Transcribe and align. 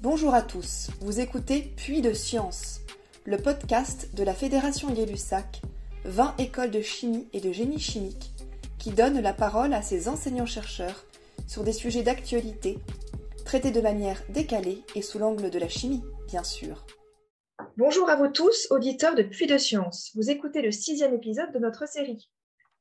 Bonjour 0.00 0.34
à 0.34 0.42
tous, 0.42 0.90
vous 1.00 1.20
écoutez 1.20 1.60
Puits 1.76 2.00
de 2.00 2.12
Science, 2.12 2.80
le 3.24 3.36
podcast 3.36 4.14
de 4.14 4.22
la 4.22 4.32
Fédération 4.32 4.90
Gay-Lussac, 4.90 5.60
20 6.04 6.36
écoles 6.38 6.70
de 6.70 6.80
chimie 6.80 7.28
et 7.32 7.40
de 7.40 7.52
génie 7.52 7.78
chimique, 7.78 8.30
qui 8.78 8.90
donne 8.90 9.20
la 9.20 9.32
parole 9.32 9.74
à 9.74 9.82
ses 9.82 10.08
enseignants-chercheurs 10.08 11.04
sur 11.46 11.64
des 11.64 11.72
sujets 11.72 12.02
d'actualité, 12.02 12.78
traités 13.44 13.72
de 13.72 13.80
manière 13.80 14.22
décalée 14.30 14.82
et 14.94 15.02
sous 15.02 15.18
l'angle 15.18 15.50
de 15.50 15.58
la 15.58 15.68
chimie, 15.68 16.02
bien 16.28 16.44
sûr. 16.44 16.86
Bonjour 17.76 18.08
à 18.08 18.16
vous 18.16 18.28
tous, 18.28 18.68
auditeurs 18.70 19.16
de 19.16 19.22
Puits 19.22 19.46
de 19.46 19.58
Science. 19.58 20.12
Vous 20.14 20.30
écoutez 20.30 20.62
le 20.62 20.70
sixième 20.70 21.14
épisode 21.14 21.52
de 21.52 21.58
notre 21.58 21.86
série. 21.86 22.30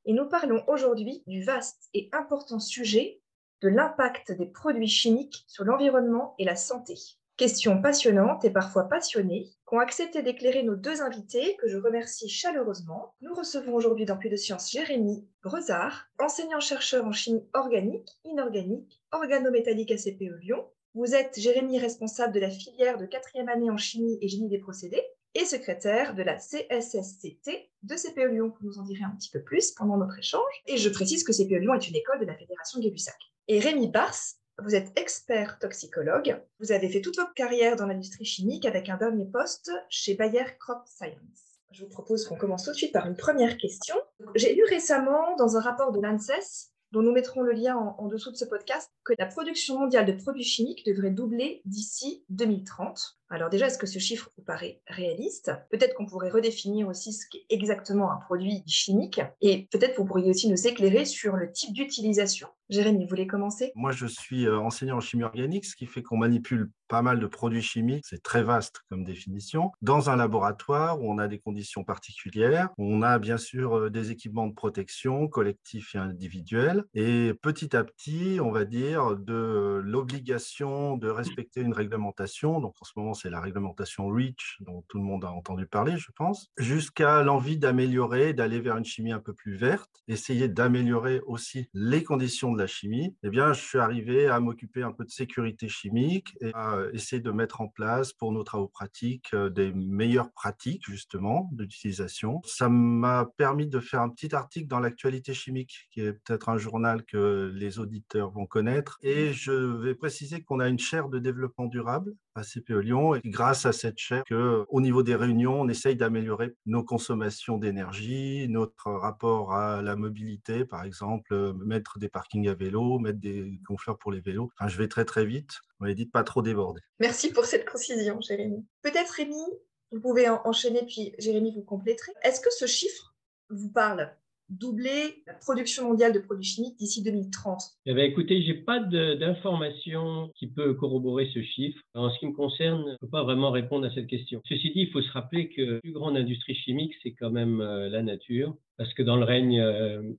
Et 0.05 0.13
nous 0.13 0.29
parlons 0.29 0.63
aujourd'hui 0.67 1.23
du 1.27 1.43
vaste 1.43 1.89
et 1.93 2.09
important 2.13 2.59
sujet 2.59 3.19
de 3.61 3.69
l'impact 3.69 4.31
des 4.31 4.45
produits 4.45 4.87
chimiques 4.87 5.43
sur 5.47 5.63
l'environnement 5.63 6.35
et 6.37 6.45
la 6.45 6.55
santé. 6.55 6.95
Question 7.37 7.79
passionnante 7.79 8.45
et 8.45 8.49
parfois 8.49 8.89
passionnée 8.89 9.51
qu'ont 9.65 9.77
accepté 9.77 10.23
d'éclairer 10.23 10.63
nos 10.63 10.75
deux 10.75 11.03
invités, 11.03 11.55
que 11.57 11.67
je 11.67 11.77
remercie 11.77 12.29
chaleureusement. 12.29 13.13
Nous 13.21 13.35
recevons 13.35 13.75
aujourd'hui 13.75 14.05
dans 14.05 14.17
Puits 14.17 14.31
de 14.31 14.35
Sciences 14.35 14.71
Jérémy 14.71 15.27
Brezard, 15.43 16.07
enseignant-chercheur 16.19 17.05
en 17.05 17.11
chimie 17.11 17.47
organique, 17.53 18.09
inorganique, 18.25 19.03
organométallique 19.11 19.91
à 19.91 19.97
CPE 19.97 20.39
Lyon. 20.41 20.65
Vous 20.95 21.13
êtes, 21.13 21.39
Jérémy, 21.39 21.77
responsable 21.77 22.33
de 22.33 22.39
la 22.39 22.49
filière 22.49 22.97
de 22.97 23.05
quatrième 23.05 23.49
année 23.49 23.69
en 23.69 23.77
chimie 23.77 24.17
et 24.19 24.27
génie 24.27 24.49
des 24.49 24.57
procédés 24.57 25.03
et 25.35 25.45
secrétaire 25.45 26.15
de 26.15 26.23
la 26.23 26.37
CSSCT 26.37 27.69
de 27.83 27.95
CPE 27.95 28.31
Lyon. 28.31 28.51
Vous 28.59 28.65
nous 28.65 28.79
en 28.79 28.83
direz 28.83 29.03
un 29.03 29.15
petit 29.15 29.29
peu 29.29 29.43
plus 29.43 29.73
pendant 29.73 29.97
notre 29.97 30.17
échange. 30.17 30.63
Et 30.65 30.77
je 30.77 30.89
précise 30.89 31.23
que 31.23 31.31
CPE 31.31 31.61
Lyon 31.61 31.75
est 31.75 31.87
une 31.87 31.95
école 31.95 32.19
de 32.19 32.25
la 32.25 32.35
Fédération 32.35 32.79
Gay-Lussac. 32.79 33.15
Et 33.49 33.59
Rémi 33.59 33.87
Bars, 33.87 34.17
vous 34.61 34.75
êtes 34.75 34.91
expert 34.99 35.57
toxicologue. 35.57 36.37
Vous 36.59 36.73
avez 36.73 36.89
fait 36.89 36.99
toute 36.99 37.15
votre 37.15 37.33
carrière 37.33 37.77
dans 37.77 37.85
l'industrie 37.85 38.25
chimique 38.25 38.65
avec 38.65 38.89
un 38.89 38.97
dernier 38.97 39.23
poste 39.23 39.71
chez 39.89 40.15
Bayer 40.15 40.43
Crop 40.59 40.81
Science. 40.85 41.61
Je 41.71 41.85
vous 41.85 41.89
propose 41.89 42.25
qu'on 42.25 42.35
commence 42.35 42.65
tout 42.65 42.71
de 42.71 42.75
suite 42.75 42.91
par 42.91 43.07
une 43.07 43.15
première 43.15 43.57
question. 43.57 43.95
J'ai 44.35 44.53
lu 44.53 44.65
récemment 44.65 45.37
dans 45.37 45.55
un 45.55 45.61
rapport 45.61 45.93
de 45.93 46.01
l'ANSES 46.01 46.73
dont 46.91 47.01
nous 47.01 47.13
mettrons 47.13 47.41
le 47.41 47.53
lien 47.53 47.77
en, 47.77 47.95
en, 47.97 48.07
dessous 48.07 48.31
de 48.31 48.35
ce 48.35 48.43
podcast, 48.43 48.91
que 49.05 49.13
la 49.17 49.27
production 49.27 49.79
mondiale 49.79 50.05
de 50.05 50.21
produits 50.21 50.43
chimiques 50.43 50.85
devrait 50.85 51.11
doubler 51.11 51.61
d'ici 51.63 52.25
2030. 52.27 53.17
Alors 53.29 53.49
déjà, 53.49 53.67
est-ce 53.67 53.77
que 53.77 53.87
ce 53.87 53.99
chiffre 53.99 54.29
vous 54.37 54.43
paraît 54.43 54.81
réaliste? 54.87 55.51
Peut-être 55.69 55.95
qu'on 55.95 56.05
pourrait 56.05 56.29
redéfinir 56.29 56.87
aussi 56.87 57.11
ce 57.11 57.25
qu'est 57.29 57.45
exactement 57.49 58.11
un 58.11 58.17
produit 58.17 58.63
chimique. 58.67 59.19
Et 59.41 59.67
peut-être 59.71 59.97
vous 59.97 60.05
pourriez 60.05 60.29
aussi 60.29 60.49
nous 60.49 60.67
éclairer 60.67 61.03
sur 61.03 61.35
le 61.35 61.51
type 61.51 61.73
d'utilisation. 61.73 62.47
Jérémy, 62.69 63.03
vous 63.03 63.09
voulez 63.09 63.27
commencer? 63.27 63.71
Moi, 63.75 63.91
je 63.91 64.05
suis 64.05 64.47
enseignant 64.49 64.97
en 64.97 65.01
chimie 65.01 65.23
organique, 65.23 65.65
ce 65.65 65.75
qui 65.75 65.85
fait 65.85 66.03
qu'on 66.03 66.17
manipule 66.17 66.69
pas 66.89 67.01
mal 67.01 67.19
de 67.19 67.27
produits 67.27 67.61
chimiques, 67.61 68.05
c'est 68.05 68.21
très 68.21 68.43
vaste 68.43 68.81
comme 68.89 69.03
définition, 69.03 69.71
dans 69.81 70.09
un 70.09 70.15
laboratoire 70.17 71.01
où 71.01 71.09
on 71.09 71.17
a 71.17 71.27
des 71.27 71.39
conditions 71.39 71.83
particulières, 71.83 72.69
on 72.77 73.01
a 73.01 73.19
bien 73.19 73.37
sûr 73.37 73.91
des 73.91 74.11
équipements 74.11 74.47
de 74.47 74.53
protection 74.53 75.27
collectifs 75.27 75.95
et 75.95 75.97
individuels, 75.97 76.85
et 76.93 77.33
petit 77.41 77.75
à 77.75 77.83
petit, 77.83 78.39
on 78.41 78.51
va 78.51 78.65
dire, 78.65 79.15
de 79.17 79.81
l'obligation 79.83 80.97
de 80.97 81.09
respecter 81.09 81.61
une 81.61 81.73
réglementation, 81.73 82.59
donc 82.59 82.75
en 82.81 82.85
ce 82.85 82.91
moment 82.97 83.13
c'est 83.17 83.29
la 83.29 83.41
réglementation 83.41 84.07
REACH 84.07 84.57
dont 84.61 84.83
tout 84.87 84.97
le 84.97 85.03
monde 85.03 85.25
a 85.25 85.31
entendu 85.31 85.65
parler, 85.65 85.97
je 85.97 86.11
pense, 86.15 86.51
jusqu'à 86.57 87.23
l'envie 87.23 87.57
d'améliorer, 87.57 88.33
d'aller 88.33 88.59
vers 88.59 88.77
une 88.77 88.85
chimie 88.85 89.11
un 89.11 89.19
peu 89.19 89.33
plus 89.33 89.55
verte, 89.55 89.89
essayer 90.07 90.47
d'améliorer 90.47 91.21
aussi 91.25 91.69
les 91.73 92.03
conditions 92.03 92.51
de 92.51 92.59
la 92.59 92.67
chimie. 92.67 93.15
Eh 93.23 93.29
bien, 93.29 93.53
je 93.53 93.61
suis 93.61 93.79
arrivé 93.79 94.27
à 94.27 94.39
m'occuper 94.39 94.83
un 94.83 94.91
peu 94.91 95.03
de 95.03 95.09
sécurité 95.09 95.67
chimique 95.67 96.37
et 96.41 96.51
à 96.53 96.79
essayer 96.93 97.21
de 97.21 97.31
mettre 97.31 97.61
en 97.61 97.67
place 97.67 98.13
pour 98.13 98.31
nos 98.31 98.43
travaux 98.43 98.67
pratiques 98.67 99.35
des 99.35 99.73
meilleures 99.73 100.31
pratiques 100.31 100.85
justement 100.85 101.49
d'utilisation. 101.51 102.41
Ça 102.45 102.69
m'a 102.69 103.27
permis 103.37 103.67
de 103.67 103.79
faire 103.79 104.01
un 104.01 104.09
petit 104.09 104.33
article 104.35 104.67
dans 104.67 104.79
l'actualité 104.79 105.33
chimique, 105.33 105.87
qui 105.91 106.01
est 106.01 106.13
peut-être 106.13 106.49
un 106.49 106.57
journal 106.57 107.03
que 107.03 107.51
les 107.53 107.79
auditeurs 107.79 108.31
vont 108.31 108.45
connaître. 108.45 108.97
Et 109.01 109.33
je 109.33 109.51
vais 109.51 109.95
préciser 109.95 110.43
qu'on 110.43 110.59
a 110.59 110.67
une 110.67 110.79
chaire 110.79 111.09
de 111.09 111.19
développement 111.19 111.65
durable 111.65 112.13
à 112.37 112.43
CPE 112.43 112.79
Lyon 112.79 113.15
et 113.15 113.21
grâce 113.25 113.65
à 113.65 113.71
cette 113.71 113.97
chaire 113.97 114.23
que, 114.25 114.65
au 114.69 114.81
niveau 114.81 115.03
des 115.03 115.15
réunions, 115.15 115.61
on 115.61 115.67
essaye 115.67 115.95
d'améliorer 115.95 116.55
nos 116.65 116.83
consommations 116.83 117.57
d'énergie, 117.57 118.47
notre 118.49 118.91
rapport 118.91 119.53
à 119.53 119.81
la 119.81 119.95
mobilité, 119.95 120.65
par 120.65 120.83
exemple, 120.83 121.53
mettre 121.65 121.99
des 121.99 122.09
parkings 122.09 122.47
à 122.47 122.53
vélo, 122.53 122.99
mettre 122.99 123.19
des 123.19 123.59
gonfleurs 123.63 123.97
pour 123.97 124.11
les 124.11 124.21
vélos. 124.21 124.49
Enfin, 124.59 124.67
je 124.67 124.77
vais 124.77 124.87
très 124.87 125.05
très 125.05 125.25
vite. 125.25 125.59
On 125.79 125.85
m'a 125.85 125.93
dit 125.93 126.05
de 126.05 126.11
pas 126.11 126.23
trop 126.23 126.41
déborder. 126.41 126.81
Merci 126.99 127.31
pour 127.31 127.45
cette 127.45 127.69
concision, 127.69 128.19
Jérémy. 128.21 128.65
Peut-être 128.81 129.11
Rémi, 129.11 129.43
vous 129.91 130.01
pouvez 130.01 130.29
enchaîner, 130.29 130.85
puis 130.85 131.13
Jérémy, 131.19 131.53
vous 131.55 131.63
compléterez. 131.63 132.11
Est-ce 132.23 132.41
que 132.41 132.51
ce 132.51 132.65
chiffre 132.65 133.15
vous 133.49 133.69
parle? 133.69 134.11
Doubler 134.49 135.23
la 135.25 135.33
production 135.33 135.87
mondiale 135.87 136.13
de 136.13 136.19
produits 136.19 136.47
chimiques 136.47 136.77
d'ici 136.77 137.03
2030 137.03 137.61
eh 137.85 137.93
bien, 137.93 138.03
Écoutez, 138.03 138.41
je 138.41 138.47
n'ai 138.47 138.57
pas 138.59 138.79
d'informations 138.79 140.31
qui 140.35 140.47
peut 140.47 140.73
corroborer 140.73 141.29
ce 141.33 141.41
chiffre. 141.41 141.79
En 141.93 142.09
ce 142.09 142.19
qui 142.19 142.27
me 142.27 142.33
concerne, 142.33 142.83
je 142.85 142.91
ne 142.91 142.97
peux 142.97 143.09
pas 143.09 143.23
vraiment 143.23 143.51
répondre 143.51 143.85
à 143.85 143.93
cette 143.93 144.07
question. 144.07 144.41
Ceci 144.47 144.71
dit, 144.71 144.81
il 144.81 144.91
faut 144.91 145.01
se 145.01 145.11
rappeler 145.11 145.49
que 145.49 145.61
la 145.61 145.79
plus 145.79 145.91
grande 145.91 146.17
industrie 146.17 146.55
chimique, 146.55 146.93
c'est 147.03 147.11
quand 147.11 147.31
même 147.31 147.61
la 147.61 148.01
nature, 148.01 148.55
parce 148.77 148.93
que 148.93 149.03
dans 149.03 149.17
le 149.17 149.25
règne 149.25 149.61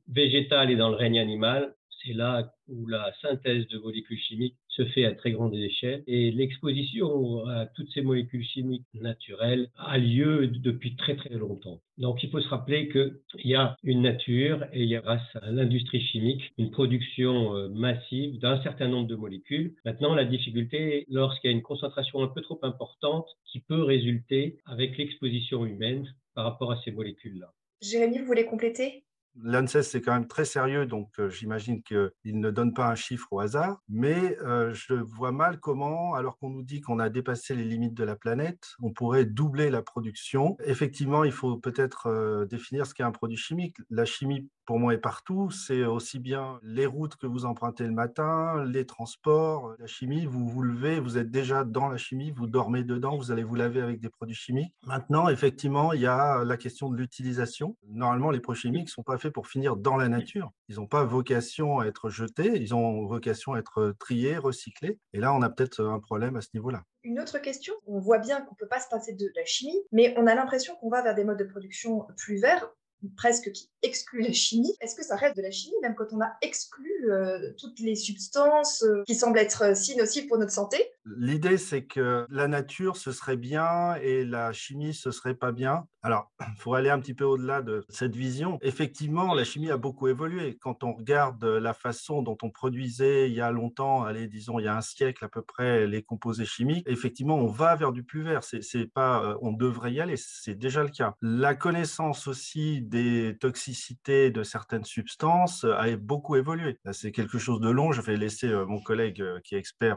végétal 0.08 0.70
et 0.70 0.76
dans 0.76 0.90
le 0.90 0.96
règne 0.96 1.18
animal, 1.18 1.74
c'est 2.02 2.12
là 2.12 2.52
où 2.68 2.86
la 2.86 3.12
synthèse 3.20 3.66
de 3.68 3.78
molécules 3.78 4.18
chimiques 4.18 4.56
se 4.68 4.84
fait 4.84 5.04
à 5.04 5.14
très 5.14 5.32
grande 5.32 5.54
échelle 5.54 6.04
et 6.06 6.30
l'exposition 6.30 7.46
à 7.46 7.66
toutes 7.66 7.90
ces 7.92 8.02
molécules 8.02 8.44
chimiques 8.44 8.86
naturelles 8.94 9.70
a 9.76 9.98
lieu 9.98 10.46
depuis 10.46 10.96
très 10.96 11.16
très 11.16 11.34
longtemps. 11.34 11.80
Donc 11.96 12.22
il 12.22 12.30
faut 12.30 12.40
se 12.40 12.48
rappeler 12.48 12.88
qu'il 12.88 13.46
y 13.46 13.54
a 13.54 13.76
une 13.82 14.02
nature 14.02 14.64
et 14.72 14.82
il 14.82 14.88
y 14.88 14.96
a 14.96 15.00
grâce 15.00 15.22
à 15.34 15.50
l'industrie 15.50 16.00
chimique 16.00 16.52
une 16.58 16.70
production 16.70 17.68
massive 17.70 18.38
d'un 18.38 18.62
certain 18.62 18.88
nombre 18.88 19.08
de 19.08 19.16
molécules. 19.16 19.74
Maintenant 19.84 20.14
la 20.14 20.24
difficulté 20.24 21.06
lorsqu'il 21.08 21.50
y 21.50 21.54
a 21.54 21.56
une 21.56 21.62
concentration 21.62 22.22
un 22.22 22.28
peu 22.28 22.40
trop 22.40 22.58
importante 22.62 23.26
qui 23.46 23.60
peut 23.60 23.82
résulter 23.82 24.58
avec 24.66 24.96
l'exposition 24.96 25.66
humaine 25.66 26.06
par 26.34 26.44
rapport 26.44 26.70
à 26.70 26.80
ces 26.84 26.92
molécules-là. 26.92 27.52
Jérémy, 27.80 28.18
vous 28.18 28.26
voulez 28.26 28.44
compléter? 28.44 29.04
L'ANSES, 29.42 29.82
c'est 29.82 30.00
quand 30.00 30.12
même 30.12 30.26
très 30.26 30.44
sérieux, 30.44 30.86
donc 30.86 31.10
euh, 31.18 31.28
j'imagine 31.30 31.82
qu'il 31.82 32.10
ne 32.24 32.50
donne 32.50 32.74
pas 32.74 32.88
un 32.88 32.94
chiffre 32.94 33.26
au 33.30 33.40
hasard, 33.40 33.80
mais 33.88 34.36
euh, 34.42 34.72
je 34.74 34.94
vois 34.94 35.32
mal 35.32 35.60
comment, 35.60 36.14
alors 36.14 36.38
qu'on 36.38 36.50
nous 36.50 36.62
dit 36.62 36.80
qu'on 36.80 36.98
a 36.98 37.08
dépassé 37.08 37.54
les 37.54 37.64
limites 37.64 37.94
de 37.94 38.04
la 38.04 38.16
planète, 38.16 38.74
on 38.82 38.92
pourrait 38.92 39.24
doubler 39.24 39.70
la 39.70 39.82
production. 39.82 40.56
Effectivement, 40.64 41.24
il 41.24 41.32
faut 41.32 41.56
peut-être 41.56 42.06
euh, 42.06 42.46
définir 42.46 42.86
ce 42.86 42.94
qu'est 42.94 43.02
un 43.02 43.12
produit 43.12 43.36
chimique. 43.36 43.76
La 43.90 44.04
chimie, 44.04 44.48
pour 44.68 44.78
moi, 44.78 44.92
est 44.92 44.98
partout. 44.98 45.50
C'est 45.50 45.84
aussi 45.84 46.18
bien 46.18 46.60
les 46.62 46.84
routes 46.84 47.16
que 47.16 47.26
vous 47.26 47.46
empruntez 47.46 47.84
le 47.84 47.90
matin, 47.90 48.62
les 48.66 48.84
transports, 48.84 49.74
la 49.78 49.86
chimie. 49.86 50.26
Vous 50.26 50.46
vous 50.46 50.60
levez, 50.60 51.00
vous 51.00 51.16
êtes 51.16 51.30
déjà 51.30 51.64
dans 51.64 51.88
la 51.88 51.96
chimie, 51.96 52.32
vous 52.32 52.46
dormez 52.46 52.84
dedans, 52.84 53.16
vous 53.16 53.32
allez 53.32 53.44
vous 53.44 53.54
laver 53.54 53.80
avec 53.80 53.98
des 53.98 54.10
produits 54.10 54.36
chimiques. 54.36 54.74
Maintenant, 54.86 55.30
effectivement, 55.30 55.94
il 55.94 56.02
y 56.02 56.06
a 56.06 56.44
la 56.44 56.56
question 56.58 56.90
de 56.90 56.98
l'utilisation. 56.98 57.78
Normalement, 57.88 58.30
les 58.30 58.40
produits 58.40 58.60
chimiques 58.60 58.88
ne 58.88 58.90
sont 58.90 59.02
pas 59.02 59.16
faits 59.16 59.32
pour 59.32 59.46
finir 59.46 59.74
dans 59.74 59.96
la 59.96 60.10
nature. 60.10 60.50
Ils 60.68 60.76
n'ont 60.76 60.86
pas 60.86 61.02
vocation 61.02 61.78
à 61.78 61.86
être 61.86 62.10
jetés, 62.10 62.60
ils 62.60 62.74
ont 62.74 63.06
vocation 63.06 63.54
à 63.54 63.60
être 63.60 63.94
triés, 63.98 64.36
recyclés. 64.36 64.98
Et 65.14 65.18
là, 65.18 65.32
on 65.32 65.40
a 65.40 65.48
peut-être 65.48 65.82
un 65.82 65.98
problème 65.98 66.36
à 66.36 66.42
ce 66.42 66.48
niveau-là. 66.52 66.82
Une 67.04 67.20
autre 67.20 67.38
question, 67.38 67.72
on 67.86 68.00
voit 68.00 68.18
bien 68.18 68.42
qu'on 68.42 68.52
ne 68.52 68.58
peut 68.58 68.68
pas 68.68 68.80
se 68.80 68.88
passer 68.90 69.14
de 69.14 69.32
la 69.34 69.46
chimie, 69.46 69.80
mais 69.92 70.12
on 70.18 70.26
a 70.26 70.34
l'impression 70.34 70.76
qu'on 70.76 70.90
va 70.90 71.00
vers 71.00 71.14
des 71.14 71.24
modes 71.24 71.38
de 71.38 71.44
production 71.44 72.06
plus 72.18 72.38
verts 72.38 72.68
presque 73.16 73.52
qui 73.52 73.70
exclut 73.82 74.22
la 74.22 74.32
chimie. 74.32 74.74
Est-ce 74.80 74.94
que 74.94 75.04
ça 75.04 75.16
reste 75.16 75.36
de 75.36 75.42
la 75.42 75.50
chimie, 75.50 75.76
même 75.82 75.94
quand 75.94 76.12
on 76.12 76.20
a 76.20 76.32
exclu 76.42 77.10
euh, 77.10 77.52
toutes 77.58 77.78
les 77.80 77.94
substances 77.94 78.82
euh, 78.82 79.02
qui 79.06 79.14
semblent 79.14 79.38
être 79.38 79.76
si 79.76 79.96
nocives 79.96 80.26
pour 80.26 80.38
notre 80.38 80.52
santé? 80.52 80.78
L'idée, 81.16 81.58
c'est 81.58 81.84
que 81.84 82.26
la 82.28 82.48
nature, 82.48 82.96
ce 82.96 83.12
serait 83.12 83.36
bien 83.36 83.94
et 83.96 84.24
la 84.24 84.52
chimie, 84.52 84.94
ce 84.94 85.10
serait 85.10 85.34
pas 85.34 85.52
bien. 85.52 85.86
Alors, 86.02 86.30
il 86.40 86.54
faut 86.58 86.74
aller 86.74 86.90
un 86.90 87.00
petit 87.00 87.14
peu 87.14 87.24
au-delà 87.24 87.62
de 87.62 87.84
cette 87.88 88.16
vision. 88.16 88.58
Effectivement, 88.62 89.32
la 89.34 89.44
chimie 89.44 89.70
a 89.70 89.76
beaucoup 89.76 90.08
évolué. 90.08 90.56
Quand 90.60 90.82
on 90.84 90.92
regarde 90.92 91.42
la 91.44 91.74
façon 91.74 92.22
dont 92.22 92.36
on 92.42 92.50
produisait 92.50 93.30
il 93.30 93.34
y 93.34 93.40
a 93.40 93.50
longtemps, 93.50 94.04
allez, 94.04 94.26
disons, 94.26 94.58
il 94.58 94.64
y 94.64 94.68
a 94.68 94.76
un 94.76 94.82
siècle 94.82 95.24
à 95.24 95.28
peu 95.28 95.42
près, 95.42 95.86
les 95.86 96.02
composés 96.02 96.44
chimiques, 96.44 96.84
effectivement, 96.88 97.36
on 97.36 97.46
va 97.46 97.76
vers 97.76 97.92
du 97.92 98.02
plus 98.02 98.22
vert. 98.22 98.42
C'est 98.42 98.86
pas, 98.86 99.36
on 99.40 99.52
devrait 99.52 99.92
y 99.92 100.00
aller, 100.00 100.16
c'est 100.16 100.54
déjà 100.54 100.82
le 100.82 100.90
cas. 100.90 101.14
La 101.22 101.54
connaissance 101.54 102.26
aussi 102.26 102.82
des 102.88 103.36
toxicités 103.38 104.30
de 104.30 104.42
certaines 104.42 104.84
substances 104.84 105.64
a 105.64 105.96
beaucoup 105.96 106.36
évolué. 106.36 106.78
C'est 106.92 107.12
quelque 107.12 107.38
chose 107.38 107.60
de 107.60 107.70
long. 107.70 107.92
Je 107.92 108.00
vais 108.00 108.16
laisser 108.16 108.48
mon 108.66 108.80
collègue 108.80 109.22
qui 109.44 109.54
est 109.54 109.58
expert 109.58 109.96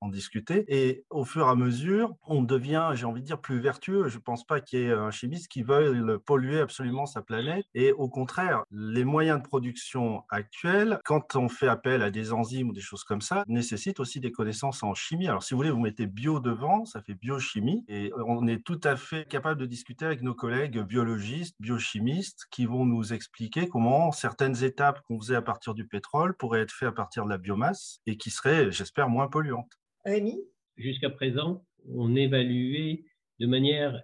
en 0.00 0.08
discuter. 0.08 0.64
Et 0.68 1.04
au 1.10 1.24
fur 1.24 1.46
et 1.46 1.50
à 1.50 1.54
mesure, 1.54 2.14
on 2.26 2.42
devient, 2.42 2.90
j'ai 2.94 3.06
envie 3.06 3.20
de 3.20 3.26
dire, 3.26 3.40
plus 3.40 3.60
vertueux. 3.60 4.08
Je 4.08 4.16
ne 4.16 4.22
pense 4.22 4.44
pas 4.44 4.60
qu'il 4.60 4.80
y 4.80 4.82
ait 4.84 4.92
un 4.92 5.10
chimiste 5.10 5.48
qui 5.48 5.62
veulent 5.62 6.18
polluer 6.18 6.60
absolument 6.60 7.06
sa 7.06 7.22
planète. 7.22 7.64
Et 7.74 7.92
au 7.92 8.08
contraire, 8.08 8.64
les 8.70 9.04
moyens 9.04 9.40
de 9.42 9.46
production 9.46 10.22
actuels, 10.30 10.98
quand 11.04 11.36
on 11.36 11.48
fait 11.48 11.68
appel 11.68 12.02
à 12.02 12.10
des 12.10 12.32
enzymes 12.32 12.70
ou 12.70 12.72
des 12.72 12.80
choses 12.80 13.04
comme 13.04 13.20
ça, 13.20 13.44
nécessitent 13.46 14.00
aussi 14.00 14.20
des 14.20 14.32
connaissances 14.32 14.82
en 14.82 14.94
chimie. 14.94 15.28
Alors, 15.28 15.42
si 15.42 15.54
vous 15.54 15.58
voulez, 15.58 15.70
vous 15.70 15.80
mettez 15.80 16.06
bio 16.06 16.40
devant, 16.40 16.84
ça 16.84 17.02
fait 17.02 17.14
biochimie. 17.14 17.84
Et 17.88 18.12
on 18.26 18.46
est 18.46 18.64
tout 18.64 18.80
à 18.84 18.96
fait 18.96 19.26
capable 19.28 19.60
de 19.60 19.66
discuter 19.66 20.04
avec 20.04 20.22
nos 20.22 20.34
collègues 20.34 20.80
biologistes, 20.80 21.56
biochimistes, 21.60 22.31
qui 22.50 22.66
vont 22.66 22.84
nous 22.84 23.12
expliquer 23.12 23.68
comment 23.68 24.12
certaines 24.12 24.62
étapes 24.64 25.00
qu'on 25.02 25.20
faisait 25.20 25.36
à 25.36 25.42
partir 25.42 25.74
du 25.74 25.86
pétrole 25.86 26.36
pourraient 26.36 26.60
être 26.60 26.72
faites 26.72 26.88
à 26.88 26.92
partir 26.92 27.24
de 27.24 27.30
la 27.30 27.38
biomasse 27.38 28.00
et 28.06 28.16
qui 28.16 28.30
seraient, 28.30 28.70
j'espère, 28.70 29.08
moins 29.08 29.28
polluantes. 29.28 29.72
Rémi? 30.04 30.40
Jusqu'à 30.76 31.10
présent, 31.10 31.64
on 31.88 32.16
évaluait 32.16 33.04
de 33.40 33.46
manière 33.46 34.02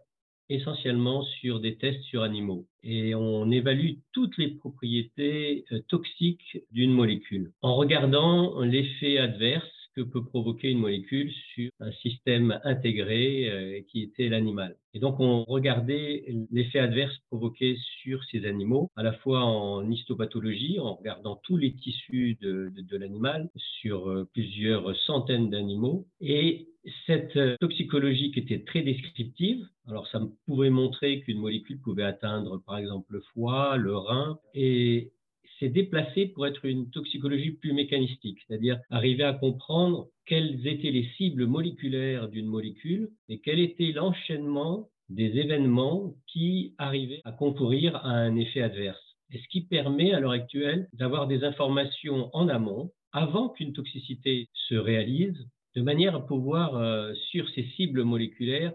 essentiellement 0.48 1.22
sur 1.40 1.60
des 1.60 1.76
tests 1.76 2.02
sur 2.04 2.22
animaux. 2.22 2.66
Et 2.82 3.14
on 3.14 3.50
évalue 3.50 3.96
toutes 4.12 4.36
les 4.38 4.52
propriétés 4.52 5.64
euh, 5.72 5.80
toxiques 5.88 6.58
d'une 6.70 6.92
molécule 6.92 7.52
en 7.60 7.76
regardant 7.76 8.60
l'effet 8.60 9.18
adverse 9.18 9.68
que 9.98 10.02
peut 10.02 10.24
provoquer 10.24 10.70
une 10.70 10.78
molécule 10.78 11.32
sur 11.54 11.70
un 11.80 11.90
système 11.92 12.60
intégré 12.62 13.50
euh, 13.50 13.80
qui 13.88 14.02
était 14.02 14.28
l'animal. 14.28 14.76
Et 14.94 15.00
donc 15.00 15.18
on 15.18 15.44
regardait 15.44 16.24
l'effet 16.52 16.78
adverse 16.78 17.16
provoqué 17.28 17.76
sur 18.02 18.22
ces 18.30 18.46
animaux, 18.46 18.90
à 18.96 19.02
la 19.02 19.12
fois 19.12 19.40
en 19.40 19.90
histopathologie, 19.90 20.78
en 20.78 20.94
regardant 20.94 21.40
tous 21.42 21.56
les 21.56 21.74
tissus 21.74 22.38
de, 22.40 22.72
de, 22.76 22.96
l'animal 22.96 23.50
sur 23.80 24.08
euh, 24.08 24.28
plusieurs 24.32 24.96
centaines 24.98 25.50
d'animaux, 25.50 26.06
et 26.20 26.68
cette 27.06 27.36
euh, 27.36 27.56
toxicologie 27.60 28.30
qui 28.30 28.38
était 28.40 28.64
très 28.64 28.82
descriptive, 28.82 29.66
alors 29.86 30.06
ça 30.08 30.20
pouvait 30.46 30.70
montrer 30.70 31.20
qu'une 31.20 31.38
molécule 31.38 31.80
pouvait 31.80 32.04
atteindre 32.04 32.62
par 32.66 32.78
exemple 32.78 33.06
le 33.14 33.20
foie, 33.32 33.76
le 33.76 33.96
rein, 33.96 34.38
et 34.54 35.10
s'est 35.58 35.68
déplacé 35.68 36.26
pour 36.26 36.46
être 36.46 36.64
une 36.64 36.90
toxicologie 36.90 37.52
plus 37.52 37.72
mécanistique, 37.72 38.38
c'est-à-dire 38.46 38.78
arriver 38.90 39.24
à 39.24 39.34
comprendre 39.34 40.08
quelles 40.26 40.66
étaient 40.66 40.90
les 40.90 41.08
cibles 41.16 41.46
moléculaires 41.46 42.28
d'une 42.28 42.46
molécule 42.46 43.10
et 43.28 43.40
quel 43.40 43.58
était 43.60 43.92
l'enchaînement 43.92 44.88
des 45.08 45.38
événements 45.38 46.14
qui 46.26 46.74
arrivaient 46.78 47.22
à 47.24 47.32
concourir 47.32 47.96
à 47.96 48.10
un 48.10 48.36
effet 48.36 48.60
adverse. 48.60 49.02
Et 49.32 49.38
ce 49.38 49.48
qui 49.48 49.62
permet 49.62 50.12
à 50.12 50.20
l'heure 50.20 50.32
actuelle 50.32 50.88
d'avoir 50.92 51.26
des 51.26 51.44
informations 51.44 52.30
en 52.34 52.48
amont, 52.48 52.90
avant 53.12 53.48
qu'une 53.48 53.72
toxicité 53.72 54.48
se 54.68 54.74
réalise, 54.74 55.36
de 55.74 55.82
manière 55.82 56.14
à 56.14 56.26
pouvoir, 56.26 56.76
euh, 56.76 57.14
sur 57.30 57.48
ces 57.50 57.64
cibles 57.76 58.04
moléculaires, 58.04 58.72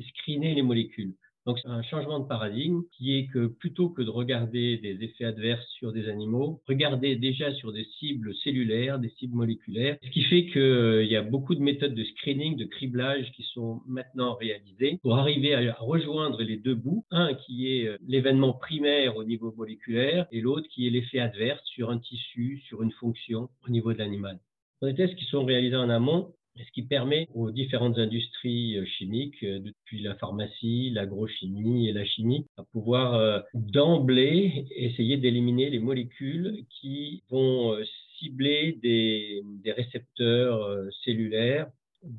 screener 0.00 0.54
les 0.54 0.62
molécules. 0.62 1.14
Donc, 1.46 1.60
c'est 1.60 1.68
un 1.68 1.82
changement 1.82 2.18
de 2.18 2.26
paradigme 2.26 2.82
qui 2.92 3.16
est 3.16 3.28
que 3.28 3.46
plutôt 3.46 3.88
que 3.88 4.02
de 4.02 4.10
regarder 4.10 4.78
des 4.78 5.04
effets 5.04 5.24
adverses 5.24 5.66
sur 5.78 5.92
des 5.92 6.08
animaux, 6.08 6.60
regarder 6.66 7.14
déjà 7.14 7.54
sur 7.54 7.72
des 7.72 7.84
cibles 7.98 8.34
cellulaires, 8.42 8.98
des 8.98 9.10
cibles 9.10 9.36
moléculaires, 9.36 9.96
ce 10.02 10.10
qui 10.10 10.22
fait 10.22 10.46
qu'il 10.46 10.60
euh, 10.60 11.04
y 11.04 11.14
a 11.14 11.22
beaucoup 11.22 11.54
de 11.54 11.60
méthodes 11.60 11.94
de 11.94 12.02
screening, 12.02 12.56
de 12.56 12.64
criblage 12.64 13.30
qui 13.36 13.44
sont 13.54 13.80
maintenant 13.86 14.34
réalisées 14.34 14.98
pour 15.02 15.16
arriver 15.16 15.54
à 15.54 15.76
rejoindre 15.78 16.42
les 16.42 16.56
deux 16.56 16.74
bouts. 16.74 17.04
Un 17.12 17.34
qui 17.34 17.72
est 17.72 17.86
euh, 17.86 17.96
l'événement 18.08 18.52
primaire 18.52 19.16
au 19.16 19.22
niveau 19.22 19.54
moléculaire 19.56 20.26
et 20.32 20.40
l'autre 20.40 20.66
qui 20.68 20.88
est 20.88 20.90
l'effet 20.90 21.20
adverse 21.20 21.62
sur 21.64 21.90
un 21.90 21.98
tissu, 21.98 22.60
sur 22.66 22.82
une 22.82 22.92
fonction 22.92 23.48
au 23.66 23.70
niveau 23.70 23.92
de 23.92 23.98
l'animal. 23.98 24.40
Dans 24.82 24.88
les 24.88 24.94
tests 24.94 25.14
qui 25.14 25.24
sont 25.26 25.44
réalisés 25.44 25.76
en 25.76 25.88
amont, 25.90 26.34
ce 26.64 26.70
qui 26.72 26.82
permet 26.82 27.28
aux 27.34 27.50
différentes 27.50 27.98
industries 27.98 28.76
euh, 28.76 28.84
chimiques, 28.84 29.42
euh, 29.42 29.60
depuis 29.60 30.02
la 30.02 30.14
pharmacie, 30.14 30.90
l'agrochimie 30.90 31.88
et 31.88 31.92
la 31.92 32.04
chimie, 32.04 32.46
à 32.56 32.64
pouvoir 32.64 33.14
euh, 33.14 33.40
d'emblée 33.54 34.66
essayer 34.74 35.16
d'éliminer 35.16 35.70
les 35.70 35.78
molécules 35.78 36.64
qui 36.80 37.22
vont 37.30 37.76
cibler 38.18 38.78
des, 38.82 39.42
des 39.62 39.72
récepteurs 39.72 40.78
cellulaires 41.04 41.68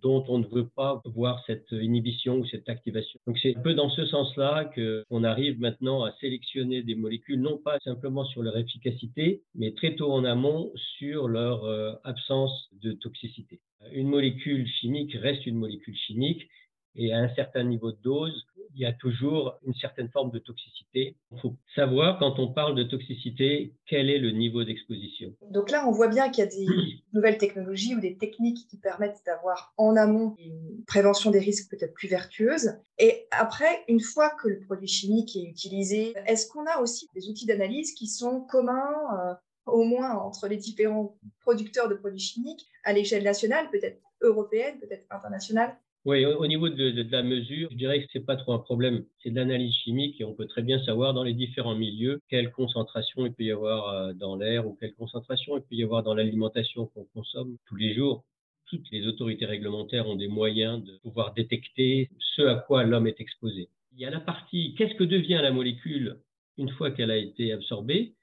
dont 0.01 0.24
on 0.28 0.39
ne 0.39 0.48
veut 0.48 0.68
pas 0.68 1.01
voir 1.06 1.44
cette 1.48 1.72
inhibition 1.72 2.38
ou 2.38 2.45
cette 2.45 2.69
activation. 2.69 3.19
Donc 3.28 3.38
c'est 3.39 3.56
un 3.56 3.62
peu 3.62 3.74
dans 3.74 3.89
ce 3.89 4.06
sens-là 4.06 4.72
qu'on 4.75 5.24
arrive 5.24 5.60
maintenant 5.60 6.04
à 6.04 6.12
sélectionner 6.19 6.84
des 6.84 6.95
molécules, 6.95 7.42
non 7.42 7.57
pas 7.57 7.78
simplement 7.84 8.25
sur 8.25 8.44
leur 8.44 8.57
efficacité, 8.57 9.42
mais 9.56 9.74
très 9.74 9.95
tôt 9.95 10.12
en 10.12 10.24
amont 10.25 10.72
sur 10.98 11.28
leur 11.28 11.66
absence 12.04 12.69
de 12.81 12.92
toxicité. 12.94 13.60
Une 13.92 14.07
molécule 14.07 14.68
chimique 14.68 15.13
reste 15.13 15.45
une 15.45 15.57
molécule 15.57 15.95
chimique 15.95 16.48
et 16.95 17.13
à 17.13 17.19
un 17.19 17.30
certain 17.36 17.63
niveau 17.63 17.92
de 17.92 18.01
dose, 18.04 18.45
il 18.77 18.81
y 18.81 18.85
a 18.85 18.94
toujours 18.94 19.57
une 19.65 19.74
certaine 19.74 20.09
forme 20.09 20.29
de 20.29 20.38
toxicité. 20.38 21.15
Il 21.31 21.39
faut 21.39 21.56
savoir, 21.75 22.19
quand 22.19 22.38
on 22.38 22.53
parle 22.53 22.75
de 22.75 22.83
toxicité, 22.83 23.74
quel 23.88 24.09
est 24.09 24.19
le 24.19 24.29
niveau 24.29 24.63
d'exposition. 24.63 25.33
Donc 25.50 25.71
là, 25.71 25.88
on 25.88 25.91
voit 25.91 26.07
bien 26.07 26.29
qu'il 26.29 26.44
y 26.44 26.47
a 26.47 26.50
des 26.50 26.68
nouvelles 27.13 27.39
technologies 27.39 27.95
ou 27.95 28.00
des 28.00 28.18
techniques 28.18 28.68
qui 28.69 28.77
permettent 28.77 29.21
d'avoir 29.25 29.74
en 29.77 29.95
amont 29.95 30.35
une 30.38 30.83
prévention 30.85 31.31
des 31.31 31.39
risques 31.39 31.71
peut-être 31.71 31.95
plus 31.95 32.07
vertueuse. 32.07 32.74
Et 33.00 33.25
après, 33.31 33.83
une 33.88 34.00
fois 34.00 34.29
que 34.41 34.47
le 34.47 34.59
produit 34.59 34.88
chimique 34.88 35.35
est 35.35 35.44
utilisé, 35.44 36.13
est-ce 36.27 36.47
qu'on 36.47 36.65
a 36.68 36.80
aussi 36.80 37.09
des 37.15 37.30
outils 37.30 37.47
d'analyse 37.47 37.94
qui 37.95 38.06
sont 38.06 38.41
communs 38.41 38.94
euh, 39.19 39.33
au 39.65 39.83
moins 39.83 40.13
entre 40.13 40.47
les 40.47 40.57
différents 40.57 41.18
producteurs 41.41 41.89
de 41.89 41.95
produits 41.95 42.19
chimiques 42.19 42.68
à 42.83 42.94
l'échelle 42.94 43.23
nationale, 43.23 43.71
peut-être 43.71 44.00
européenne, 44.21 44.77
peut-être 44.80 45.06
internationale? 45.09 45.75
Oui, 46.07 46.24
au 46.24 46.48
niveau 46.48 46.69
de, 46.69 47.06
la 47.12 47.21
mesure, 47.21 47.68
je 47.69 47.75
dirais 47.75 48.01
que 48.01 48.09
ce 48.13 48.18
n'est 48.18 48.24
pas 48.24 48.38
trop 48.38 48.54
un 48.54 48.59
problème. 48.59 49.04
C'est 49.21 49.30
de 49.30 49.36
l'analyse 49.36 49.75
chimique 49.75 50.21
et 50.21 50.24
on 50.24 50.33
peut 50.33 50.48
très 50.48 50.62
bien 50.62 50.81
savoir 50.86 51.13
dans 51.13 51.24
les 51.24 51.33
différents 51.33 51.75
milieux 51.75 52.21
quelle 52.30 52.50
concentration 52.50 53.25
il 53.25 53.33
peut 53.33 53.44
y 53.44 53.51
avoir 53.51 53.89
euh, 53.89 54.13
dans 54.13 54.38
l'air 54.38 54.65
ou 54.65 54.77
quelle 54.80 54.94
concentration 54.94 55.57
il 55.57 55.63
peut 55.63 55.75
y 55.75 55.83
avoir 55.83 56.04
dans 56.04 56.13
l'alimentation 56.13 56.86
qu'on 56.86 57.04
consomme 57.13 57.57
tous 57.65 57.75
les 57.75 57.94
jours. 57.94 58.24
Toutes 58.68 58.89
les 58.89 59.06
autorités 59.06 59.45
réglementaires 59.45 60.07
ont 60.07 60.15
des 60.15 60.30
moyens 60.30 60.81
de 60.81 60.98
pouvoir 61.00 61.33
détecter 61.33 62.09
ce 62.38 62.44
à 62.44 62.56
quoi 62.56 62.86
l'homme 62.86 63.07
est 63.07 63.19
exposé. 63.19 63.68
Il 63.92 64.00
y 64.00 64.06
a 64.06 64.09
la 64.09 64.21
partie 64.21 64.75
qu'est-ce 64.75 64.95
que 64.95 65.04
devient 65.04 65.42
la 65.44 65.51
molécule 65.51 66.21
une 66.57 66.69
fois 66.69 66.89
qu'elle 66.89 67.12
a 67.12 67.18
été 67.18 67.51
absorbée? 67.51 68.13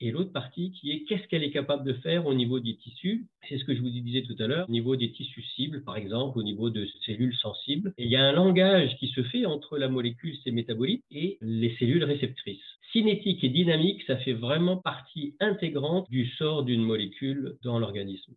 Et 0.00 0.10
l'autre 0.10 0.32
partie 0.32 0.72
qui 0.72 0.90
est 0.90 1.04
qu'est-ce 1.04 1.26
qu'elle 1.28 1.44
est 1.44 1.50
capable 1.50 1.84
de 1.84 1.92
faire 1.94 2.26
au 2.26 2.34
niveau 2.34 2.60
des 2.60 2.76
tissus? 2.76 3.26
C'est 3.48 3.58
ce 3.58 3.64
que 3.64 3.74
je 3.74 3.80
vous 3.80 3.90
disais 3.90 4.22
tout 4.22 4.36
à 4.38 4.46
l'heure, 4.46 4.68
au 4.68 4.72
niveau 4.72 4.96
des 4.96 5.12
tissus 5.12 5.42
cibles, 5.54 5.82
par 5.84 5.96
exemple, 5.96 6.38
au 6.38 6.42
niveau 6.42 6.70
de 6.70 6.86
cellules 7.04 7.36
sensibles. 7.36 7.92
il 7.98 8.08
y 8.08 8.16
a 8.16 8.24
un 8.24 8.32
langage 8.32 8.96
qui 8.98 9.08
se 9.08 9.22
fait 9.22 9.46
entre 9.46 9.78
la 9.78 9.88
molécule, 9.88 10.36
ses 10.42 10.50
métabolites, 10.50 11.04
et 11.10 11.38
les 11.40 11.74
cellules 11.78 12.04
réceptrices. 12.04 12.60
Cinétique 12.92 13.44
et 13.44 13.48
dynamique, 13.48 14.02
ça 14.06 14.16
fait 14.16 14.32
vraiment 14.32 14.76
partie 14.76 15.34
intégrante 15.38 16.10
du 16.10 16.26
sort 16.26 16.64
d'une 16.64 16.82
molécule 16.82 17.56
dans 17.62 17.78
l'organisme. 17.78 18.32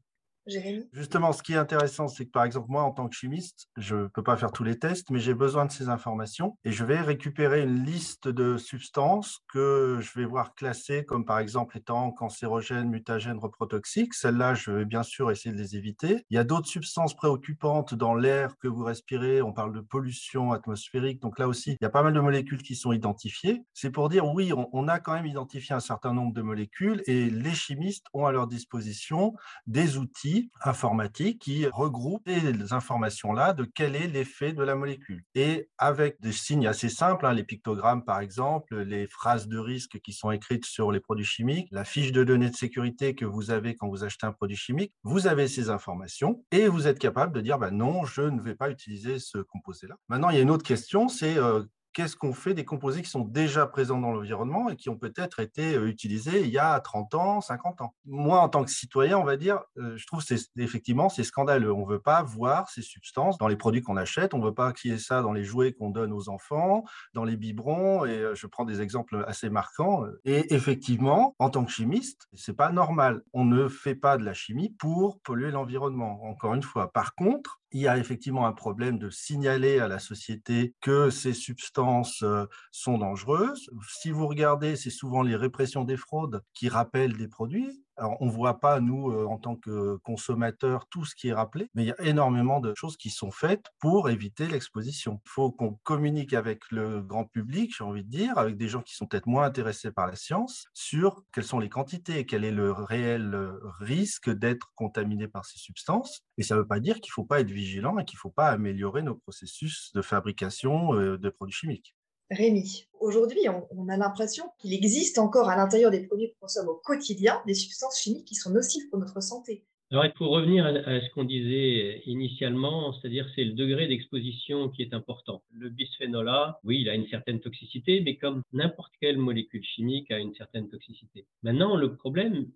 Justement, 0.92 1.32
ce 1.32 1.42
qui 1.42 1.54
est 1.54 1.58
intéressant, 1.58 2.08
c'est 2.08 2.26
que 2.26 2.32
par 2.32 2.44
exemple, 2.44 2.68
moi, 2.70 2.84
en 2.84 2.92
tant 2.92 3.08
que 3.08 3.16
chimiste, 3.16 3.70
je 3.78 3.96
ne 3.96 4.08
peux 4.08 4.24
pas 4.24 4.36
faire 4.36 4.52
tous 4.52 4.64
les 4.64 4.78
tests, 4.78 5.10
mais 5.10 5.20
j'ai 5.20 5.34
besoin 5.34 5.66
de 5.66 5.72
ces 5.72 5.88
informations 5.88 6.58
et 6.66 6.72
je 6.72 6.84
vais 6.84 7.00
récupérer 7.00 7.64
une 7.64 7.86
liste 7.86 8.28
de 8.28 8.58
substances 8.58 9.40
que 9.48 10.00
je 10.02 10.20
vais 10.20 10.26
voir 10.26 10.54
classées 10.56 11.06
comme 11.06 11.26
par 11.26 11.40
exemple 11.40 11.78
étant 11.78 12.12
cancérogènes, 12.12 12.90
mutagènes, 12.90 13.38
reprotoxiques. 13.38 14.14
Celles-là, 14.14 14.54
je 14.54 14.72
vais 14.72 14.86
bien 14.86 15.04
sûr 15.04 15.32
essayer 15.32 15.56
de 15.56 15.60
les 15.60 15.78
éviter. 15.78 16.26
Il 16.30 16.36
y 16.36 16.40
a 16.40 16.44
d'autres 16.44 16.68
substances 16.68 17.16
préoccupantes 17.16 17.94
dans 17.94 18.16
l'air 18.16 18.58
que 18.58 18.68
vous 18.68 18.84
respirez. 18.84 19.42
On 19.42 19.54
parle 19.54 19.74
de 19.74 19.82
pollution 19.82 20.52
atmosphérique. 20.52 21.22
Donc 21.22 21.40
là 21.40 21.48
aussi, 21.48 21.72
il 21.72 21.78
y 21.82 21.86
a 21.86 21.90
pas 21.90 22.04
mal 22.04 22.14
de 22.14 22.20
molécules 22.20 22.64
qui 22.64 22.76
sont 22.76 22.92
identifiées. 22.92 23.64
C'est 23.74 23.92
pour 23.92 24.10
dire, 24.10 24.26
oui, 24.28 24.52
on 24.54 24.88
a 24.90 25.00
quand 25.00 25.14
même 25.14 25.26
identifié 25.26 25.74
un 25.74 25.80
certain 25.80 26.14
nombre 26.14 26.34
de 26.34 26.42
molécules 26.42 27.02
et 27.06 27.30
les 27.30 27.54
chimistes 27.54 28.08
ont 28.14 28.26
à 28.26 28.32
leur 28.32 28.48
disposition 28.48 29.34
des 29.68 29.98
outils 29.98 30.33
informatique 30.64 31.40
qui 31.40 31.66
regroupe 31.68 32.28
les 32.28 32.74
informations-là 32.74 33.54
de 33.54 33.66
quel 33.66 33.96
est 33.96 34.08
l'effet 34.08 34.54
de 34.54 34.64
la 34.64 34.76
molécule. 34.76 35.24
Et 35.36 35.70
avec 35.78 36.20
des 36.22 36.32
signes 36.32 36.68
assez 36.68 36.90
simples, 36.90 37.26
hein, 37.26 37.34
les 37.34 37.44
pictogrammes 37.44 38.04
par 38.04 38.20
exemple, 38.20 38.78
les 38.80 39.08
phrases 39.08 39.48
de 39.48 39.58
risque 39.58 40.00
qui 40.00 40.14
sont 40.14 40.32
écrites 40.32 40.66
sur 40.66 40.92
les 40.92 41.00
produits 41.00 41.26
chimiques, 41.26 41.68
la 41.72 41.84
fiche 41.84 42.12
de 42.12 42.24
données 42.24 42.50
de 42.50 42.56
sécurité 42.56 43.16
que 43.16 43.26
vous 43.26 43.52
avez 43.52 43.76
quand 43.76 43.88
vous 43.88 44.04
achetez 44.04 44.26
un 44.26 44.32
produit 44.32 44.58
chimique, 44.58 44.94
vous 45.04 45.28
avez 45.28 45.48
ces 45.48 45.70
informations 45.70 46.44
et 46.52 46.68
vous 46.68 46.88
êtes 46.88 47.00
capable 47.00 47.34
de 47.34 47.42
dire 47.42 47.60
bah 47.60 47.72
non, 47.72 48.06
je 48.06 48.22
ne 48.22 48.42
vais 48.42 48.56
pas 48.56 48.70
utiliser 48.70 49.20
ce 49.20 49.38
composé-là. 49.40 49.96
Maintenant, 50.10 50.30
il 50.30 50.36
y 50.36 50.40
a 50.40 50.42
une 50.42 50.52
autre 50.52 50.66
question, 50.66 51.08
c'est 51.08 51.38
euh, 51.38 51.64
qu'est-ce 51.94 52.16
qu'on 52.16 52.34
fait 52.34 52.54
des 52.54 52.66
composés 52.66 53.02
qui 53.02 53.10
sont 53.10 53.24
déjà 53.24 53.68
présents 53.68 54.00
dans 54.00 54.12
l'environnement 54.12 54.70
et 54.70 54.76
qui 54.76 54.90
ont 54.90 54.98
peut-être 54.98 55.40
été 55.40 55.76
euh, 55.76 55.88
utilisés 55.88 56.42
il 56.42 56.50
y 56.50 56.58
a 56.58 56.80
30 56.80 57.14
ans, 57.16 57.42
50 57.42 57.82
ans? 57.82 57.94
Moi, 58.06 58.40
en 58.40 58.50
tant 58.50 58.64
que 58.64 58.72
citoyen, 58.72 59.18
on 59.18 59.24
va 59.24 59.38
dire, 59.38 59.62
euh, 59.78 59.96
je 59.96 60.06
trouve 60.08 60.24
effectivement 60.58 61.10
c'est 61.10 61.24
scandaleux. 61.24 61.72
On 61.72 61.86
ne 61.86 61.92
veut 61.92 62.02
pas 62.02 62.24
voir 62.24 62.70
ces 62.70 62.82
substances 62.82 63.38
dans 63.38 63.48
les 63.48 63.56
produits 63.56 63.82
qu'on 63.82 63.98
achète, 63.98 64.34
on 64.34 64.40
ne 64.40 64.46
veut 64.46 64.54
pas 64.54 64.74
qu'il 64.74 64.92
y 64.92 64.94
ait 64.94 64.98
ça 64.98 65.22
dans 65.22 65.34
les 65.34 65.44
jouets 65.44 65.74
qu'on 65.74 65.90
donne 65.90 66.12
aux 66.12 66.30
enfants, 66.30 66.84
dans 67.14 67.24
les 67.24 67.38
biberons, 67.38 68.06
et 68.06 68.18
euh, 68.18 68.36
je 68.36 68.48
prends 68.48 68.66
des 68.66 68.82
exemples 68.82 69.24
assez 69.28 69.50
marquants. 69.50 70.06
Et 70.26 70.54
effectivement, 70.54 71.36
en 71.40 71.50
tant 71.50 71.64
que 71.64 71.72
chimiste, 71.72 72.28
c'est 72.34 72.56
pas 72.56 72.72
normal. 72.72 73.22
On 73.34 73.46
ne 73.46 73.68
fait 73.68 73.96
pas 73.96 74.18
de 74.18 74.24
la 74.24 74.34
chimie 74.34 74.70
pour 74.70 75.20
polluer 75.22 75.52
l'environnement, 75.52 76.24
encore 76.24 76.54
une 76.54 76.64
fois. 76.64 76.92
Par 76.92 77.16
contre, 77.16 77.60
il 77.74 77.82
y 77.82 77.88
a 77.88 77.98
effectivement 77.98 78.46
un 78.46 78.54
problème 78.54 79.00
de 79.00 79.10
signaler 79.10 79.80
à 79.80 79.88
la 79.88 80.00
société 80.00 80.76
que 80.80 81.10
ces 81.10 81.34
substances 81.34 82.22
euh, 82.22 82.46
sont 82.72 83.00
dangereuses. 83.00 83.68
Si 83.90 84.12
vous 84.12 84.28
regardez, 84.28 84.76
c'est 84.76 84.92
souvent 84.92 85.24
les 85.24 85.36
répressions 85.36 85.84
des 85.84 85.98
fraudes 85.98 86.42
qui 86.54 86.70
rappellent 86.70 87.18
des 87.18 87.28
produits. 87.28 87.84
Alors, 87.98 88.18
on 88.22 88.26
ne 88.26 88.32
voit 88.32 88.60
pas, 88.60 88.80
nous, 88.80 89.12
euh, 89.12 89.26
en 89.26 89.38
tant 89.38 89.56
que 89.56 89.98
consommateurs, 89.98 90.88
tout 90.90 91.06
ce 91.06 91.14
qui 91.16 91.28
est 91.28 91.34
rappelé, 91.34 91.70
mais 91.76 91.84
il 91.84 91.88
y 91.88 91.92
a 91.92 92.02
énormément 92.02 92.60
de 92.60 92.74
choses 92.76 92.98
qui 92.98 93.12
sont 93.12 93.30
faites 93.30 93.66
pour 93.80 94.10
éviter 94.10 94.48
l'exposition. 94.48 95.22
Il 95.26 95.30
faut 95.30 95.52
qu'on 95.52 95.76
communique 95.84 96.34
avec 96.34 96.72
le 96.72 97.02
grand 97.02 97.26
public, 97.26 97.74
j'ai 97.78 97.84
envie 97.84 98.04
de 98.04 98.10
dire, 98.10 98.38
avec 98.38 98.58
des 98.58 98.68
gens 98.68 98.82
qui 98.82 98.96
sont 98.96 99.06
peut-être 99.06 99.28
moins 99.28 99.44
intéressés 99.46 99.92
par 99.92 100.08
la 100.08 100.16
science, 100.16 100.66
sur 100.74 101.24
quelles 101.32 101.44
sont 101.44 101.60
les 101.60 101.70
quantités, 101.70 102.26
quel 102.26 102.44
est 102.44 102.52
le 102.52 102.72
réel 102.72 103.34
euh, 103.36 103.60
risque 103.80 104.30
d'être 104.32 104.72
contaminé 104.76 105.28
par 105.28 105.46
ces 105.46 105.60
substances. 105.60 106.22
Et 106.40 106.44
ça 106.44 106.56
ne 106.56 106.62
veut 106.62 106.68
pas 106.68 106.80
dire 106.80 106.96
qu'il 106.96 107.12
ne 107.12 107.14
faut 107.14 107.26
pas 107.26 107.42
être 107.42 107.52
vigilant 107.52 108.00
et 108.00 108.06
qu'il 108.06 108.18
ne 108.18 108.22
faut 108.22 108.32
pas 108.32 108.50
améliorer 108.50 109.04
nos 109.04 109.16
processus 109.16 109.92
de 109.94 110.02
fabrication 110.02 110.96
euh, 110.96 111.18
de 111.20 111.30
produits 111.30 111.56
chimiques. 111.56 111.96
Rémi, 112.32 112.86
aujourd'hui, 113.00 113.42
on, 113.72 113.90
a 113.90 113.98
l'impression 113.98 114.46
qu'il 114.60 114.74
existe 114.74 115.20
encore 115.20 115.50
à 115.50 115.56
l'intérieur 115.56 115.92
des 115.92 116.06
produits 116.08 116.32
qu'on 116.32 116.46
consomme 116.46 116.70
au 116.70 116.82
quotidien 116.84 117.42
des 117.46 117.54
substances 117.54 118.00
chimiques 118.00 118.26
qui 118.26 118.36
sont 118.36 118.52
nocives 118.52 118.90
pour 118.90 119.00
notre 119.00 119.22
santé. 119.22 119.64
Alors, 119.92 120.12
pour 120.14 120.30
revenir 120.30 120.66
à, 120.66 121.02
ce 121.02 121.10
qu'on 121.14 121.24
disait 121.24 122.02
initialement, 122.08 122.94
c'est-à-dire 122.94 123.30
c'est 123.36 123.44
le 123.44 123.54
degré 123.54 123.88
d'exposition 123.88 124.70
qui 124.70 124.82
est 124.82 124.94
important. 124.94 125.44
Le 125.52 125.70
bisphénol 125.70 126.28
A, 126.30 126.60
oui, 126.64 126.82
il 126.82 126.90
a 126.90 126.96
une 126.96 127.08
certaine 127.08 127.40
toxicité, 127.40 128.02
mais 128.02 128.16
comme 128.16 128.42
n'importe 128.54 128.94
quelle 129.00 129.18
molécule 129.18 129.64
chimique 129.64 130.10
a 130.10 130.18
une 130.18 130.34
certaine 130.34 130.68
toxicité. 130.70 131.28
Maintenant, 131.44 131.76
le 131.76 131.96
problème, 131.96 132.48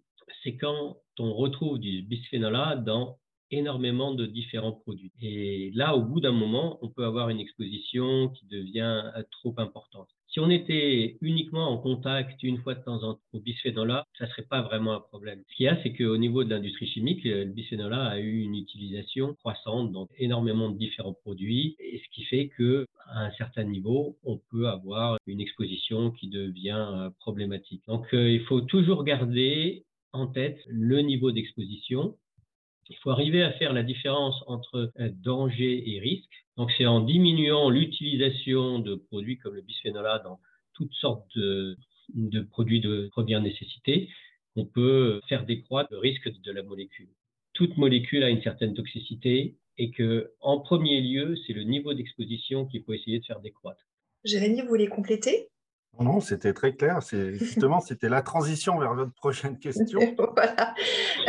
c'est 0.43 0.55
quand 0.55 0.97
on 1.19 1.33
retrouve 1.33 1.77
du 1.77 2.01
bisphénol 2.01 2.55
A 2.55 2.75
dans 2.75 3.19
énormément 3.51 4.13
de 4.13 4.25
différents 4.25 4.71
produits. 4.71 5.11
Et 5.21 5.71
là, 5.73 5.95
au 5.95 6.01
bout 6.01 6.19
d'un 6.19 6.31
moment, 6.31 6.79
on 6.81 6.89
peut 6.89 7.05
avoir 7.05 7.29
une 7.29 7.39
exposition 7.39 8.29
qui 8.29 8.45
devient 8.47 9.11
euh, 9.15 9.23
trop 9.31 9.53
importante. 9.57 10.09
Si 10.29 10.41
on 10.41 10.49
était 10.49 11.17
uniquement 11.21 11.69
en 11.69 11.77
contact 11.77 12.43
une 12.43 12.57
fois 12.57 12.75
de 12.75 12.83
temps 12.83 13.01
en 13.01 13.13
temps 13.13 13.21
au 13.33 13.39
bisphénol 13.39 13.91
A, 13.91 14.05
ça 14.17 14.25
ne 14.25 14.29
serait 14.29 14.43
pas 14.43 14.61
vraiment 14.61 14.93
un 14.93 14.99
problème. 14.99 15.41
Ce 15.49 15.55
qu'il 15.55 15.65
y 15.65 15.69
a, 15.69 15.81
c'est 15.81 15.93
qu'au 15.93 16.17
niveau 16.17 16.43
de 16.43 16.49
l'industrie 16.49 16.87
chimique, 16.87 17.23
le 17.23 17.45
bisphénol 17.45 17.93
A 17.93 18.07
a 18.07 18.19
eu 18.19 18.41
une 18.41 18.55
utilisation 18.55 19.33
croissante 19.35 19.91
dans 19.91 20.07
énormément 20.17 20.69
de 20.69 20.77
différents 20.77 21.13
produits, 21.13 21.75
et 21.79 21.99
ce 21.99 22.09
qui 22.13 22.23
fait 22.23 22.49
qu'à 22.57 22.85
un 23.15 23.31
certain 23.31 23.63
niveau, 23.63 24.17
on 24.23 24.39
peut 24.51 24.67
avoir 24.67 25.17
une 25.25 25.39
exposition 25.39 26.11
qui 26.11 26.27
devient 26.27 26.87
euh, 26.89 27.09
problématique. 27.19 27.81
Donc, 27.87 28.13
euh, 28.13 28.29
il 28.29 28.41
faut 28.41 28.61
toujours 28.61 29.05
garder 29.05 29.85
en 30.11 30.27
tête 30.27 30.59
le 30.67 30.99
niveau 30.99 31.31
d'exposition 31.31 32.15
il 32.89 32.97
faut 32.97 33.11
arriver 33.11 33.43
à 33.43 33.51
faire 33.53 33.73
la 33.73 33.83
différence 33.83 34.43
entre 34.47 34.91
euh, 34.99 35.09
danger 35.23 35.93
et 35.93 35.99
risque. 35.99 36.45
Donc, 36.57 36.71
c'est 36.77 36.85
en 36.85 37.01
diminuant 37.01 37.69
l'utilisation 37.69 38.79
de 38.79 38.95
produits 38.95 39.37
comme 39.37 39.55
le 39.55 39.61
bisphénol 39.61 40.05
A 40.07 40.19
dans 40.19 40.39
toutes 40.73 40.93
sortes 40.93 41.37
de, 41.37 41.77
produits 42.51 42.81
de 42.81 43.09
première 43.11 43.41
nécessité 43.41 44.09
qu'on 44.55 44.65
peut 44.65 45.21
faire 45.27 45.45
décroître 45.45 45.91
le 45.91 45.99
risque 45.99 46.29
de 46.29 46.51
la 46.51 46.63
molécule. 46.63 47.09
Toute 47.53 47.77
molécule 47.77 48.23
a 48.23 48.29
une 48.29 48.41
certaine 48.41 48.73
toxicité 48.73 49.57
et 49.77 49.91
que, 49.91 50.31
en 50.41 50.59
premier 50.59 51.01
lieu, 51.01 51.35
c'est 51.45 51.53
le 51.53 51.63
niveau 51.63 51.93
d'exposition 51.93 52.65
qu'il 52.65 52.83
faut 52.83 52.93
essayer 52.93 53.19
de 53.19 53.25
faire 53.25 53.39
décroître. 53.39 53.83
Jérémy, 54.23 54.61
vous 54.61 54.67
voulez 54.67 54.87
compléter? 54.87 55.49
Non, 55.99 56.19
c'était 56.19 56.53
très 56.53 56.75
clair. 56.75 56.99
Justement, 57.11 57.79
c'était 57.79 58.09
la 58.09 58.21
transition 58.21 58.77
vers 58.79 58.93
votre 58.93 59.13
prochaine 59.13 59.59
question. 59.59 59.99
voilà. 60.35 60.73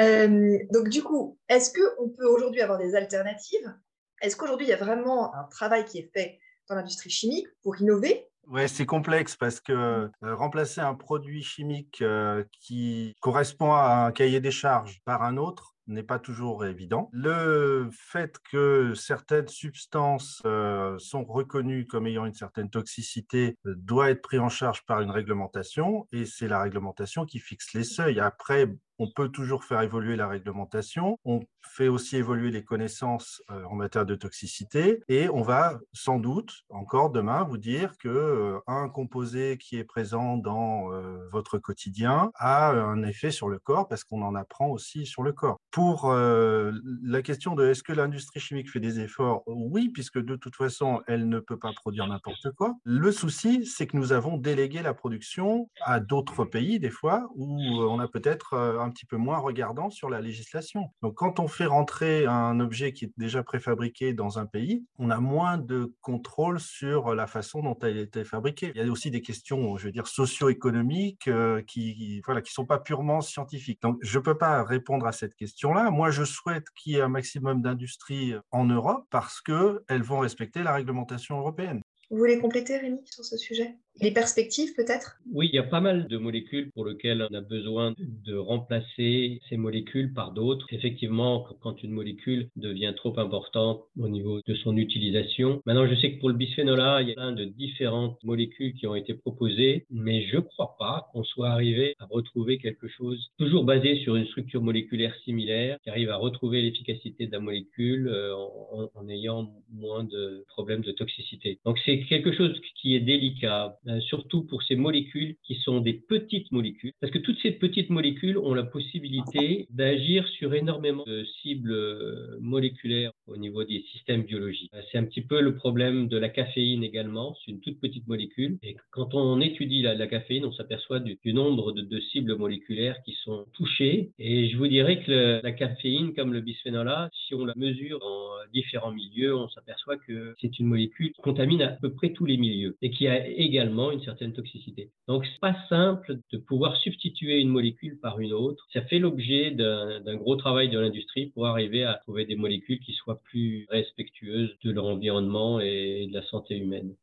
Euh, 0.01 0.59
donc 0.73 0.89
du 0.89 1.03
coup, 1.03 1.39
est-ce 1.49 1.73
qu'on 1.73 2.09
peut 2.11 2.27
aujourd'hui 2.27 2.61
avoir 2.61 2.79
des 2.79 2.95
alternatives? 2.95 3.75
Est-ce 4.21 4.37
qu'aujourd'hui 4.37 4.67
il 4.67 4.71
y 4.71 4.75
a 4.75 4.79
vraiment 4.79 5.35
un 5.35 5.45
travail 5.45 5.85
qui 5.85 5.99
est 5.99 6.11
fait 6.13 6.39
dans 6.69 6.75
l'industrie 6.75 7.11
chimique 7.11 7.47
pour 7.63 7.81
innover? 7.81 8.29
Oui, 8.51 8.67
c'est 8.67 8.87
complexe 8.87 9.37
parce 9.37 9.61
que 9.61 9.73
euh, 9.73 10.35
remplacer 10.35 10.81
un 10.81 10.95
produit 10.95 11.43
chimique 11.43 12.01
euh, 12.01 12.45
qui 12.51 13.15
correspond 13.21 13.73
à 13.73 14.07
un 14.07 14.13
cahier 14.13 14.41
des 14.41 14.51
charges 14.51 15.03
par 15.05 15.23
un 15.23 15.37
autre, 15.37 15.75
n'est 15.89 16.03
pas 16.03 16.19
toujours 16.19 16.65
évident. 16.65 17.09
Le 17.13 17.89
fait 17.93 18.39
que 18.51 18.95
certaines 18.95 19.49
substances 19.49 20.43
euh, 20.45 20.99
sont 20.99 21.25
reconnues 21.25 21.87
comme 21.87 22.07
ayant 22.07 22.27
une 22.27 22.35
certaine 22.35 22.71
toxicité 22.71 23.57
euh, 23.67 23.75
doit 23.77 24.11
être 24.11 24.23
pris 24.23 24.39
en 24.39 24.49
charge 24.49 24.85
par 24.85 25.01
une 25.01 25.11
réglementation 25.11 26.07
et 26.13 26.27
c'est 26.27 26.49
la 26.49 26.63
réglementation 26.63 27.25
qui 27.25 27.39
fixe 27.39 27.73
les 27.75 27.85
seuils. 27.85 28.21
Après, 28.21 28.69
on 28.99 29.11
peut 29.11 29.29
toujours 29.29 29.65
faire 29.65 29.81
évoluer 29.83 30.17
la 30.17 30.29
réglementation. 30.29 31.19
On 31.25 31.41
fait 31.69 31.89
aussi 31.89 32.17
évoluer 32.17 32.51
les 32.51 32.65
connaissances 32.65 33.43
euh, 33.51 33.63
en 33.65 33.75
matière 33.75 34.07
de 34.07 34.15
toxicité 34.15 35.03
et 35.09 35.29
on 35.29 35.43
va 35.43 35.79
sans 35.93 36.19
doute 36.19 36.53
encore 36.69 37.11
demain 37.11 37.45
vous 37.45 37.59
dire 37.59 37.97
que 37.99 38.09
euh, 38.09 38.59
un 38.67 38.89
composé 38.89 39.59
qui 39.59 39.77
est 39.79 39.85
présent 39.85 40.37
dans 40.37 40.93
euh, 40.93 41.29
votre 41.31 41.59
quotidien 41.59 42.31
a 42.35 42.71
un 42.71 43.03
effet 43.03 43.31
sur 43.31 43.49
le 43.49 43.59
corps 43.59 43.89
parce 43.89 44.05
qu'on 44.05 44.23
en 44.23 44.35
apprend 44.35 44.69
aussi 44.69 45.07
sur 45.07 45.23
le 45.23 45.33
corps. 45.33 45.61
Pour 45.71 46.13
la 46.13 47.23
question 47.23 47.55
de 47.55 47.67
est-ce 47.67 47.83
que 47.83 47.93
l'industrie 47.93 48.41
chimique 48.41 48.71
fait 48.71 48.81
des 48.81 49.01
efforts? 49.01 49.43
Oui, 49.47 49.91
puisque 49.91 50.19
de 50.19 50.37
toute 50.37 50.57
façon, 50.57 51.03
elle 51.07 51.29
ne 51.29 51.39
peut 51.39 51.59
pas 51.59 51.73
produire 51.73 52.07
n'importe 52.07 52.51
quoi. 52.53 52.75
Le 52.85 53.13
souci, 53.13 53.67
c'est 53.67 53.87
que 53.87 53.97
nous 53.97 54.13
avons 54.13 54.37
délégué 54.37 54.83
la 54.83 54.95
production 54.95 55.69
à 55.83 56.01
d'autres 56.01 56.45
pays 56.45 56.79
des 56.79 56.91
fois 56.91 57.29
où 57.35 57.47
on 57.47 57.99
a 57.99 58.09
peut-être 58.09 58.55
un 58.55 58.91
petit 58.91 59.07
peu 59.07 59.17
moins 59.17 59.39
regardant 59.39 59.91
sur 59.91 60.11
la 60.11 60.21
législation. 60.21 60.91
Donc, 61.03 61.15
quand 61.15 61.41
on 61.41 61.49
fait 61.49 61.58
rentrer 61.67 62.27
un 62.27 62.61
objet 62.61 62.93
qui 62.93 63.07
est 63.07 63.13
déjà 63.17 63.43
préfabriqué 63.43 64.13
dans 64.13 64.39
un 64.39 64.47
pays, 64.47 64.85
on 64.99 65.11
a 65.11 65.19
moins 65.19 65.59
de 65.59 65.93
contrôle 66.01 66.61
sur 66.61 67.15
la 67.15 67.27
façon 67.27 67.63
dont 67.63 67.79
elle 67.83 67.99
a 67.99 68.01
été 68.03 68.25
fabriquée. 68.25 68.73
Il 68.75 68.85
y 68.85 68.89
a 68.89 68.91
aussi 68.91 69.11
des 69.11 69.23
questions, 69.23 69.77
je 69.77 69.87
veux 69.87 69.93
dire, 69.93 70.07
socio-économiques 70.07 71.29
euh, 71.29 71.63
qui, 71.63 72.21
voilà, 72.25 72.43
qui 72.43 72.53
sont 72.53 72.67
pas 72.67 72.79
purement 72.79 73.21
scientifiques. 73.21 73.83
Donc, 73.83 73.99
je 74.03 74.19
peux 74.19 74.37
pas 74.37 74.63
répondre 74.65 75.07
à 75.07 75.13
cette 75.13 75.35
question-là. 75.35 75.91
Moi, 75.91 76.11
je 76.11 76.25
souhaite 76.25 76.67
qu'il 76.77 76.93
y 76.93 76.97
ait 76.97 77.03
un 77.03 77.09
maximum 77.09 77.63
d'industries 77.63 78.35
en 78.51 78.65
Europe 78.65 79.07
parce 79.11 79.41
que 79.41 79.83
elles 79.89 80.03
vont 80.03 80.21
respecter 80.21 80.63
la 80.63 80.75
réglementation 80.75 81.39
européenne. 81.39 81.81
Vous 82.11 82.17
voulez 82.17 82.39
compléter, 82.39 82.79
Rémi, 82.79 83.01
sur 83.05 83.25
ce 83.25 83.37
sujet? 83.37 83.77
Les 84.01 84.11
perspectives 84.13 84.75
peut-être? 84.75 85.19
Oui, 85.33 85.49
il 85.53 85.57
y 85.57 85.59
a 85.59 85.63
pas 85.63 85.81
mal 85.81 86.09
de 86.09 86.17
molécules 86.17 86.71
pour 86.73 86.87
lesquelles 86.87 87.27
on 87.31 87.35
a 87.35 87.41
besoin 87.41 87.95
de 87.99 88.37
remplacer 88.37 89.41
ces 89.49 89.57
molécules 89.57 90.13
par 90.13 90.33
d'autres. 90.33 90.67
Effectivement, 90.73 91.47
quand 91.61 91.83
une 91.83 91.93
molécule 91.93 92.49
devient 92.57 92.93
trop 92.97 93.19
importante 93.19 93.83
au 93.99 94.09
niveau 94.09 94.41
de 94.47 94.55
son 94.57 94.77
utilisation. 94.77 95.61
Maintenant, 95.67 95.87
je 95.87 95.95
sais 95.95 96.13
que 96.13 96.21
pour 96.21 96.29
le 96.29 96.37
bisphénol 96.37 96.81
A, 96.81 97.03
il 97.03 97.09
y 97.09 97.13
a 97.13 97.15
plein 97.15 97.33
de 97.33 97.45
différentes 97.45 98.23
molécules 98.25 98.75
qui 98.75 98.87
ont 98.87 98.95
été 98.95 99.15
proposées, 99.15 99.87
mais 99.91 100.27
je 100.29 100.37
ne 100.37 100.41
crois 100.41 100.77
pas 100.79 101.09
qu'on 101.13 101.25
soit 101.25 101.51
arrivé 101.51 101.95
à 101.99 102.07
retrouver 102.07 102.59
quelque 102.59 102.89
chose 102.89 103.31
toujours 103.39 103.65
basé 103.65 103.97
sur 104.03 104.17
une 104.17 104.27
structure 104.27 104.63
moléculaire 104.63 105.15
similaire, 105.25 105.79
qui 105.83 105.91
arrive 105.91 106.11
à 106.11 106.17
retrouver 106.17 106.63
l'efficacité 106.63 107.27
de 107.27 107.33
la 107.33 107.41
molécule 107.41 108.09
euh, 108.09 108.35
en, 108.35 108.91
en 108.95 109.09
ayant 109.09 109.51
moins 109.73 110.05
de 110.05 110.45
problèmes 110.49 110.83
de 110.83 110.93
toxicité. 110.93 111.59
Donc 111.65 111.79
c'est 111.85 112.01
quelque 112.05 112.33
chose 112.33 112.59
qui 112.81 112.95
est 112.95 113.01
délicat. 113.01 113.77
Euh, 113.89 114.01
surtout 114.01 114.43
pour 114.43 114.63
ces 114.63 114.77
molécules 114.77 115.37
qui 115.45 115.55
sont 115.55 115.81
des 115.81 115.95
petites 115.95 116.53
molécules, 116.53 116.93
parce 117.01 117.11
que 117.11 117.19
toutes 117.19 117.39
ces 117.41 117.53
petites 117.53 117.89
molécules 117.89 118.37
ont 118.37 118.53
la 118.53 118.65
possibilité 118.65 119.67
d'agir 119.71 120.29
sur 120.29 120.53
énormément 120.53 121.05
de 121.07 121.25
cibles 121.41 121.73
euh, 121.73 122.39
moléculaires 122.41 123.13
au 123.27 123.39
niveau 123.39 123.65
des 123.65 123.81
systèmes 123.93 124.25
biologiques. 124.25 124.71
Euh, 124.75 124.83
c'est 124.91 124.99
un 124.99 125.05
petit 125.05 125.23
peu 125.23 125.41
le 125.41 125.55
problème 125.55 126.09
de 126.09 126.19
la 126.19 126.29
caféine 126.29 126.85
également, 126.85 127.35
c'est 127.37 127.51
une 127.51 127.61
toute 127.61 127.81
petite 127.81 128.07
molécule, 128.07 128.59
et 128.63 128.77
quand 128.91 129.15
on 129.15 129.41
étudie 129.41 129.81
la, 129.81 130.07
caféine, 130.07 130.45
on 130.45 130.53
s'aperçoit 130.53 131.01
du, 131.01 131.33
nombre 131.33 131.73
de, 131.73 132.01
cibles 132.13 132.37
moléculaires 132.37 132.97
qui 133.05 133.13
sont 133.25 133.47
touchées, 133.55 134.11
et 134.19 134.51
je 134.51 134.57
vous 134.59 134.69
dirais 134.69 135.03
que 135.03 135.41
la 135.43 135.53
caféine, 135.53 136.15
comme 136.15 136.33
le 136.35 136.41
bisphénol 136.41 136.89
A, 136.89 137.09
si 137.27 137.35
on 137.35 137.45
la 137.47 137.55
mesure 137.57 138.01
dans 138.01 138.29
différents 138.53 138.93
milieux, 138.93 139.35
on 139.35 139.49
s'aperçoit 139.49 139.97
que 139.97 140.35
c'est 140.41 140.59
une 140.59 140.67
molécule 140.67 141.13
qui 141.13 141.23
contamine 141.23 141.63
à 141.63 141.69
peu 141.69 141.93
près 141.93 142.11
tous 142.13 142.27
les 142.27 142.37
milieux, 142.37 142.77
et 142.83 142.91
qui 142.91 143.09
a 143.09 143.27
également 143.27 143.78
une 143.93 144.03
certaine 144.03 144.33
toxicité. 144.33 144.91
Donc, 145.07 145.25
c'est 145.25 145.41
pas 145.41 145.57
simple 145.69 146.19
de 146.33 146.39
pouvoir 146.39 146.77
substituer 146.77 147.39
une 147.41 147.49
molécule 147.49 147.99
par 148.01 148.19
une 148.21 148.33
autre. 148.33 148.67
Ça 148.73 148.83
fait 148.83 148.99
l'objet 148.99 149.53
d'un 149.53 150.17
gros 150.17 150.37
travail 150.37 150.69
de 150.69 150.79
l'industrie 150.79 151.27
pour 151.27 151.47
arriver 151.47 151.85
à 151.85 151.95
trouver 151.95 152.27
des 152.27 152.37
molécules 152.37 152.81
qui 152.81 152.93
soient 152.93 153.21
plus 153.23 153.67
respectueuses 153.71 154.57
de 154.65 154.73
leur 154.73 154.87
environnement 154.87 155.61
et 155.61 156.09
de 156.11 156.15
la 156.15 156.27
santé 156.27 156.57
humaine. 156.57 156.95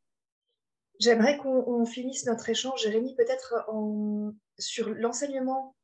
J'aimerais 1.00 1.38
qu'on 1.38 1.84
finisse 1.84 2.26
notre 2.26 2.48
échange, 2.48 2.82
Jérémy, 2.82 3.14
peut-être 3.16 3.66
sur 4.58 4.88
l'enseignement 4.90 5.74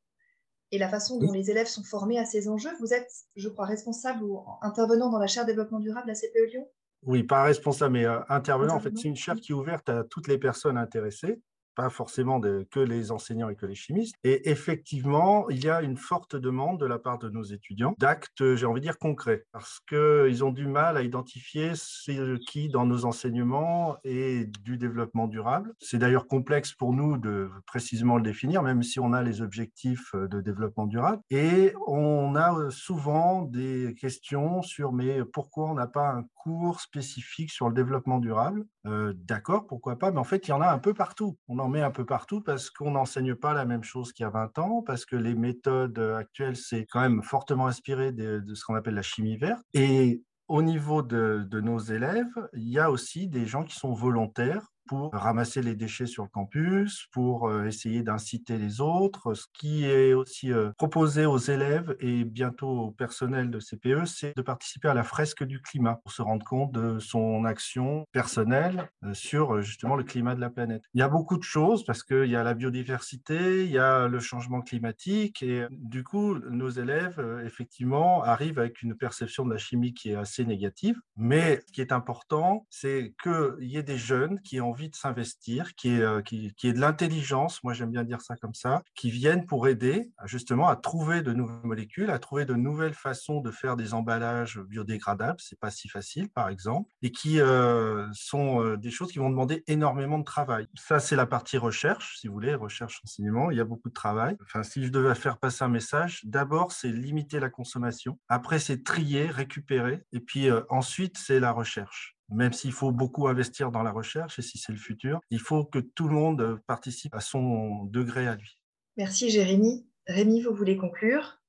et 0.71 0.79
la 0.79 0.89
façon 0.89 1.19
dont 1.19 1.31
les 1.31 1.51
élèves 1.51 1.67
sont 1.67 1.83
formés 1.83 2.17
à 2.17 2.25
ces 2.25 2.49
enjeux. 2.49 2.71
Vous 2.79 2.93
êtes, 2.93 3.11
je 3.35 3.47
crois, 3.49 3.65
responsable 3.65 4.23
ou 4.23 4.43
intervenant 4.61 5.11
dans 5.11 5.19
la 5.19 5.27
chaire 5.27 5.45
développement 5.45 5.79
durable 5.79 6.09
à 6.09 6.15
CPE 6.15 6.51
Lyon 6.51 6.67
oui, 7.05 7.23
pas 7.23 7.43
responsable, 7.43 7.93
mais 7.93 8.05
euh, 8.05 8.19
intervenant. 8.29 8.75
En 8.75 8.79
fait, 8.79 8.95
c'est 8.97 9.07
une 9.07 9.15
chaire 9.15 9.35
qui 9.35 9.51
est 9.51 9.55
ouverte 9.55 9.89
à 9.89 10.03
toutes 10.03 10.27
les 10.27 10.37
personnes 10.37 10.77
intéressées. 10.77 11.41
pas 11.75 11.89
forcément 11.89 12.39
que 12.39 12.79
les 12.79 13.11
enseignants 13.11 13.49
et 13.49 13.55
que 13.55 13.65
les 13.65 13.75
chimistes. 13.75 14.15
Et 14.23 14.49
effectivement, 14.49 15.49
il 15.49 15.63
y 15.63 15.69
a 15.69 15.81
une 15.81 15.97
forte 15.97 16.35
demande 16.35 16.79
de 16.79 16.85
la 16.85 16.99
part 16.99 17.19
de 17.19 17.29
nos 17.29 17.43
étudiants 17.43 17.95
d'actes, 17.99 18.55
j'ai 18.55 18.65
envie 18.65 18.81
de 18.81 18.85
dire, 18.85 18.97
concrets, 18.97 19.45
parce 19.51 19.79
qu'ils 19.87 20.43
ont 20.43 20.51
du 20.51 20.67
mal 20.67 20.97
à 20.97 21.01
identifier 21.01 21.71
ce 21.75 22.37
qui, 22.37 22.69
dans 22.69 22.85
nos 22.85 23.05
enseignements, 23.05 23.97
est 24.03 24.45
du 24.61 24.77
développement 24.77 25.27
durable. 25.27 25.73
C'est 25.79 25.97
d'ailleurs 25.97 26.27
complexe 26.27 26.73
pour 26.73 26.93
nous 26.93 27.17
de 27.17 27.49
précisément 27.65 28.17
le 28.17 28.23
définir, 28.23 28.61
même 28.61 28.83
si 28.83 28.99
on 28.99 29.13
a 29.13 29.21
les 29.21 29.41
objectifs 29.41 30.13
de 30.13 30.41
développement 30.41 30.85
durable. 30.85 31.21
Et 31.29 31.73
on 31.87 32.35
a 32.35 32.69
souvent 32.69 33.43
des 33.43 33.95
questions 33.99 34.61
sur, 34.61 34.91
mais 34.91 35.23
pourquoi 35.25 35.71
on 35.71 35.73
n'a 35.73 35.87
pas 35.87 36.11
un 36.11 36.23
cours 36.43 36.81
spécifique 36.81 37.51
sur 37.51 37.69
le 37.69 37.73
développement 37.73 38.19
durable 38.19 38.65
euh, 38.85 39.13
D'accord, 39.15 39.65
pourquoi 39.65 39.97
pas, 39.97 40.11
mais 40.11 40.19
en 40.19 40.25
fait, 40.25 40.47
il 40.47 40.49
y 40.49 40.53
en 40.53 40.61
a 40.61 40.67
un 40.67 40.79
peu 40.79 40.93
partout. 40.93 41.37
On 41.47 41.57
en 41.59 41.69
met 41.69 41.81
un 41.81 41.91
peu 41.91 42.05
partout 42.05 42.41
parce 42.41 42.69
qu'on 42.69 42.91
n'enseigne 42.91 43.35
pas 43.35 43.53
la 43.53 43.65
même 43.65 43.83
chose 43.83 44.11
qu'il 44.11 44.23
y 44.23 44.27
a 44.27 44.29
20 44.29 44.59
ans, 44.59 44.83
parce 44.85 45.05
que 45.05 45.15
les 45.15 45.35
méthodes 45.35 45.97
actuelles, 45.99 46.57
c'est 46.57 46.85
quand 46.85 46.99
même 46.99 47.23
fortement 47.23 47.67
inspiré 47.67 48.11
de, 48.11 48.43
ce 48.53 48.65
qu'on 48.65 48.75
appelle 48.75 48.95
la 48.95 49.01
chimie 49.01 49.37
verte. 49.37 49.63
Et 49.73 50.21
au 50.49 50.61
niveau 50.61 51.01
de, 51.01 51.47
nos 51.61 51.79
élèves, 51.79 52.49
il 52.53 52.69
y 52.69 52.79
a 52.79 52.91
aussi 52.91 53.27
des 53.27 53.45
gens 53.45 53.63
qui 53.63 53.75
sont 53.75 53.93
volontaires 53.93 54.72
pour 54.87 55.11
ramasser 55.13 55.61
les 55.61 55.75
déchets 55.75 56.05
sur 56.05 56.23
le 56.23 56.29
campus, 56.29 57.07
pour 57.11 57.47
euh, 57.47 57.65
essayer 57.65 58.03
d'inciter 58.03 58.57
les 58.57 58.81
autres. 58.81 59.33
Ce 59.33 59.45
qui 59.53 59.85
est 59.85 60.13
aussi 60.13 60.51
euh, 60.51 60.71
proposé 60.77 61.25
aux 61.25 61.37
élèves 61.37 61.95
et 61.99 62.23
bientôt 62.23 62.69
au 62.69 62.91
personnel 62.91 63.49
de 63.49 63.59
CPE, 63.59 64.05
c'est 64.05 64.35
de 64.35 64.41
participer 64.41 64.89
à 64.89 64.93
la 64.93 65.03
fresque 65.03 65.43
du 65.43 65.61
climat 65.61 65.99
pour 66.03 66.11
se 66.11 66.21
rendre 66.21 66.45
compte 66.45 66.71
de 66.71 66.99
son 66.99 67.45
action 67.45 68.05
personnelle 68.11 68.89
euh, 69.03 69.13
sur 69.13 69.61
justement 69.61 69.95
le 69.95 70.03
climat 70.03 70.35
de 70.35 70.41
la 70.41 70.49
planète. 70.49 70.83
Il 70.93 70.99
y 70.99 71.03
a 71.03 71.09
beaucoup 71.09 71.37
de 71.37 71.43
choses 71.43 71.85
parce 71.85 72.03
qu'il 72.03 72.29
y 72.29 72.35
a 72.35 72.43
la 72.43 72.53
biodiversité, 72.53 73.65
il 73.65 73.71
y 73.71 73.79
a 73.79 74.07
le 74.07 74.19
changement 74.19 74.61
climatique 74.61 75.43
et 75.43 75.65
du 75.71 76.03
coup, 76.03 76.37
nos 76.39 76.69
élèves, 76.69 77.41
effectivement, 77.45 78.23
arrivent 78.23 78.59
avec 78.59 78.81
une 78.81 78.95
perception 78.95 79.45
de 79.45 79.51
la 79.51 79.57
chimie 79.57 79.93
qui 79.93 80.11
est 80.11 80.15
assez 80.15 80.45
négative. 80.45 80.99
Mais 81.15 81.61
ce 81.67 81.71
qui 81.71 81.81
est 81.81 81.91
important, 81.91 82.65
c'est 82.69 83.13
qu'il 83.21 83.67
y 83.67 83.77
ait 83.77 83.83
des 83.83 83.97
jeunes 83.97 84.39
qui 84.41 84.59
ont 84.59 84.72
envie 84.73 84.89
de 84.89 84.95
s'investir, 84.95 85.75
qui 85.75 85.89
est, 85.89 86.01
euh, 86.01 86.23
qui, 86.23 86.51
est 86.63 86.73
de 86.73 86.79
l'intelligence, 86.79 87.63
moi 87.63 87.73
j'aime 87.73 87.91
bien 87.91 88.03
dire 88.03 88.21
ça 88.21 88.35
comme 88.35 88.55
ça, 88.55 88.81
qui 88.95 89.11
viennent 89.11 89.45
pour 89.45 89.67
aider 89.67 90.09
justement 90.25 90.67
à 90.67 90.75
trouver 90.75 91.21
de 91.21 91.31
nouvelles 91.31 91.63
molécules, 91.63 92.09
à 92.09 92.17
trouver 92.17 92.45
de 92.45 92.55
nouvelles 92.55 92.95
façons 92.95 93.39
de 93.39 93.51
faire 93.51 93.75
des 93.75 93.93
emballages 93.93 94.59
biodégradables, 94.59 95.39
c'est 95.39 95.59
pas 95.59 95.69
si 95.69 95.89
facile 95.89 96.27
par 96.29 96.49
exemple, 96.49 96.89
et 97.03 97.11
qui 97.11 97.39
euh, 97.39 98.07
sont 98.13 98.63
euh, 98.63 98.77
des 98.77 98.89
choses 98.89 99.11
qui 99.11 99.19
vont 99.19 99.29
demander 99.29 99.63
énormément 99.67 100.17
de 100.17 100.23
travail. 100.23 100.65
Ça 100.73 100.99
c'est 100.99 101.15
la 101.15 101.27
partie 101.27 101.59
recherche, 101.59 102.17
si 102.19 102.27
vous 102.27 102.33
voulez, 102.33 102.55
recherche 102.55 102.99
enseignement, 103.03 103.51
il 103.51 103.57
y 103.57 103.61
a 103.61 103.65
beaucoup 103.65 103.89
de 103.89 103.93
travail. 103.93 104.37
Enfin, 104.41 104.63
si 104.63 104.83
je 104.83 104.89
devais 104.89 105.13
faire 105.13 105.37
passer 105.37 105.63
un 105.63 105.69
message, 105.69 106.21
d'abord 106.23 106.71
c'est 106.71 106.91
limiter 106.91 107.39
la 107.39 107.51
consommation, 107.51 108.17
après 108.27 108.57
c'est 108.57 108.83
trier, 108.83 109.27
récupérer, 109.27 110.01
et 110.13 110.19
puis 110.19 110.49
ensuite 110.69 111.19
c'est 111.19 111.39
la 111.39 111.51
recherche 111.51 112.12
même 112.29 112.53
s'il 112.53 112.71
faut 112.71 112.91
beaucoup 112.91 113.27
investir 113.27 113.71
dans 113.71 113.83
la 113.83 113.91
recherche 113.91 114.39
et 114.39 114.41
si 114.41 114.57
c'est 114.57 114.71
le 114.71 114.77
futur, 114.77 115.19
il 115.29 115.39
faut 115.39 115.65
que 115.65 115.79
tout 115.79 116.07
le 116.07 116.15
monde 116.15 116.59
participe 116.67 117.13
à 117.13 117.19
son 117.19 117.85
degré 117.85 118.27
à 118.27 118.35
lui. 118.35 118.57
Merci 118.97 119.29
Jérémy. 119.29 119.85
Rémi, 120.07 120.41
vous 120.41 120.53
voulez 120.53 120.77
conclure? 120.77 121.39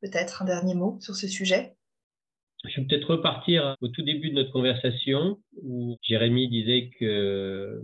Peut-être 0.00 0.42
un 0.42 0.46
dernier 0.46 0.74
mot 0.74 0.98
sur 1.00 1.14
ce 1.14 1.28
sujet? 1.28 1.76
Je 2.64 2.78
vais 2.78 2.86
peut-être 2.86 3.14
repartir 3.14 3.74
au 3.80 3.88
tout 3.88 4.02
début 4.02 4.30
de 4.30 4.34
notre 4.34 4.52
conversation 4.52 5.40
où 5.62 5.96
Jérémy 6.02 6.48
disait 6.48 6.90
que, 6.98 7.82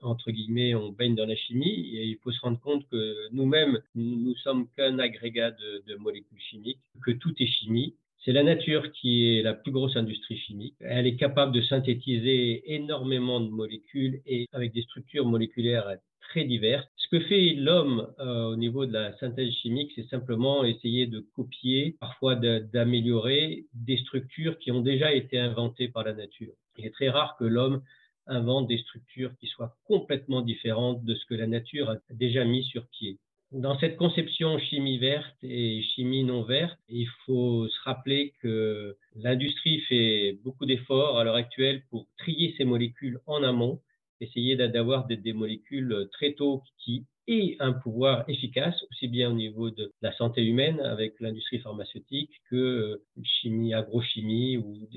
entre 0.00 0.30
guillemets, 0.30 0.74
on 0.74 0.92
baigne 0.92 1.14
dans 1.14 1.26
la 1.26 1.36
chimie 1.36 1.94
et 1.94 2.04
il 2.04 2.18
faut 2.22 2.32
se 2.32 2.40
rendre 2.40 2.58
compte 2.60 2.88
que 2.88 3.28
nous-mêmes, 3.32 3.82
nous 3.94 4.30
ne 4.30 4.34
sommes 4.36 4.66
qu'un 4.76 4.98
agrégat 4.98 5.50
de, 5.50 5.84
de 5.86 5.96
molécules 5.96 6.40
chimiques, 6.40 6.80
que 7.02 7.10
tout 7.10 7.34
est 7.38 7.46
chimie 7.46 7.96
c'est 8.24 8.32
la 8.32 8.42
nature 8.42 8.90
qui 8.92 9.36
est 9.36 9.42
la 9.42 9.54
plus 9.54 9.70
grosse 9.70 9.96
industrie 9.96 10.38
chimique. 10.38 10.76
Elle 10.80 11.06
est 11.06 11.16
capable 11.16 11.52
de 11.52 11.60
synthétiser 11.60 12.62
énormément 12.74 13.40
de 13.40 13.50
molécules 13.50 14.22
et 14.26 14.46
avec 14.52 14.72
des 14.72 14.82
structures 14.82 15.26
moléculaires 15.26 15.96
très 16.22 16.44
diverses. 16.44 16.86
Ce 16.96 17.08
que 17.08 17.20
fait 17.20 17.54
l'homme 17.54 18.12
euh, 18.18 18.46
au 18.46 18.56
niveau 18.56 18.86
de 18.86 18.92
la 18.92 19.16
synthèse 19.18 19.52
chimique, 19.62 19.92
c'est 19.94 20.08
simplement 20.08 20.64
essayer 20.64 21.06
de 21.06 21.20
copier, 21.20 21.96
parfois 22.00 22.34
d'améliorer 22.34 23.66
des 23.74 23.98
structures 23.98 24.58
qui 24.58 24.72
ont 24.72 24.80
déjà 24.80 25.12
été 25.12 25.38
inventées 25.38 25.88
par 25.88 26.04
la 26.04 26.14
nature. 26.14 26.54
Il 26.78 26.86
est 26.86 26.94
très 26.94 27.10
rare 27.10 27.36
que 27.38 27.44
l'homme 27.44 27.82
invente 28.26 28.68
des 28.68 28.78
structures 28.78 29.36
qui 29.38 29.46
soient 29.48 29.76
complètement 29.86 30.40
différentes 30.40 31.04
de 31.04 31.14
ce 31.14 31.26
que 31.26 31.34
la 31.34 31.46
nature 31.46 31.90
a 31.90 31.96
déjà 32.10 32.44
mis 32.44 32.64
sur 32.64 32.86
pied. 32.88 33.18
Dans 33.54 33.78
cette 33.78 33.96
conception 33.96 34.58
chimie 34.58 34.98
verte 34.98 35.36
et 35.44 35.80
chimie 35.94 36.24
non 36.24 36.42
verte, 36.42 36.76
il 36.88 37.06
faut 37.24 37.68
se 37.68 37.80
rappeler 37.84 38.32
que 38.42 38.96
l'industrie 39.14 39.78
fait 39.82 40.40
beaucoup 40.42 40.66
d'efforts 40.66 41.20
à 41.20 41.22
l'heure 41.22 41.36
actuelle 41.36 41.84
pour 41.88 42.08
trier 42.18 42.52
ces 42.58 42.64
molécules 42.64 43.20
en 43.26 43.44
amont, 43.44 43.80
essayer 44.20 44.56
d'avoir 44.56 45.06
des, 45.06 45.32
molécules 45.32 46.08
très 46.10 46.32
tôt 46.32 46.64
qui 46.78 47.06
aient 47.28 47.54
un 47.60 47.72
pouvoir 47.72 48.28
efficace, 48.28 48.74
aussi 48.90 49.06
bien 49.06 49.30
au 49.30 49.34
niveau 49.34 49.70
de 49.70 49.92
la 50.02 50.12
santé 50.16 50.44
humaine 50.44 50.80
avec 50.80 51.20
l'industrie 51.20 51.60
pharmaceutique 51.60 52.32
que 52.50 53.02
chimie, 53.22 53.72
agrochimie 53.72 54.56
ou 54.56 54.88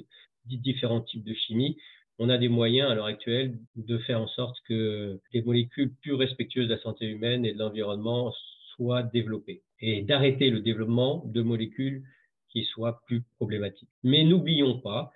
différents 0.46 1.02
types 1.02 1.24
de 1.24 1.36
chimie. 1.36 1.78
On 2.18 2.30
a 2.30 2.40
des 2.40 2.50
moyens 2.50 2.90
à 2.90 2.96
l'heure 2.96 3.06
actuelle 3.06 3.60
de 3.76 4.00
faire 4.00 4.20
en 4.20 4.28
sorte 4.28 4.58
que 4.68 5.20
des 5.32 5.44
molécules 5.44 5.94
plus 6.02 6.16
respectueuses 6.16 6.68
de 6.68 6.74
la 6.74 6.82
santé 6.82 7.06
humaine 7.06 7.46
et 7.46 7.54
de 7.54 7.60
l'environnement 7.60 8.34
soient 8.78 9.04
développées 9.04 9.64
et 9.80 10.02
d'arrêter 10.04 10.50
le 10.50 10.62
développement 10.62 11.24
de 11.26 11.42
molécules 11.42 12.04
qui 12.50 12.64
soient 12.64 13.02
plus 13.06 13.24
problématiques. 13.36 13.90
Mais 14.04 14.24
n'oublions 14.24 14.80
pas 14.80 15.12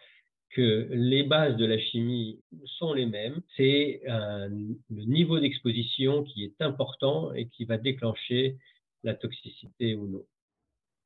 que 0.50 0.90
les 0.92 1.24
bases 1.24 1.56
de 1.56 1.66
la 1.66 1.80
chimie 1.80 2.42
sont 2.66 2.94
les 2.94 3.06
mêmes. 3.06 3.42
C'est 3.56 4.02
le 4.06 5.06
niveau 5.06 5.40
d'exposition 5.40 6.24
qui 6.24 6.44
est 6.44 6.62
important 6.62 7.34
et 7.34 7.48
qui 7.48 7.66
va 7.66 7.78
déclencher 7.78 8.58
la 9.04 9.16
toxicité 9.16 9.96
ou 9.96 10.08
non. 10.08 10.26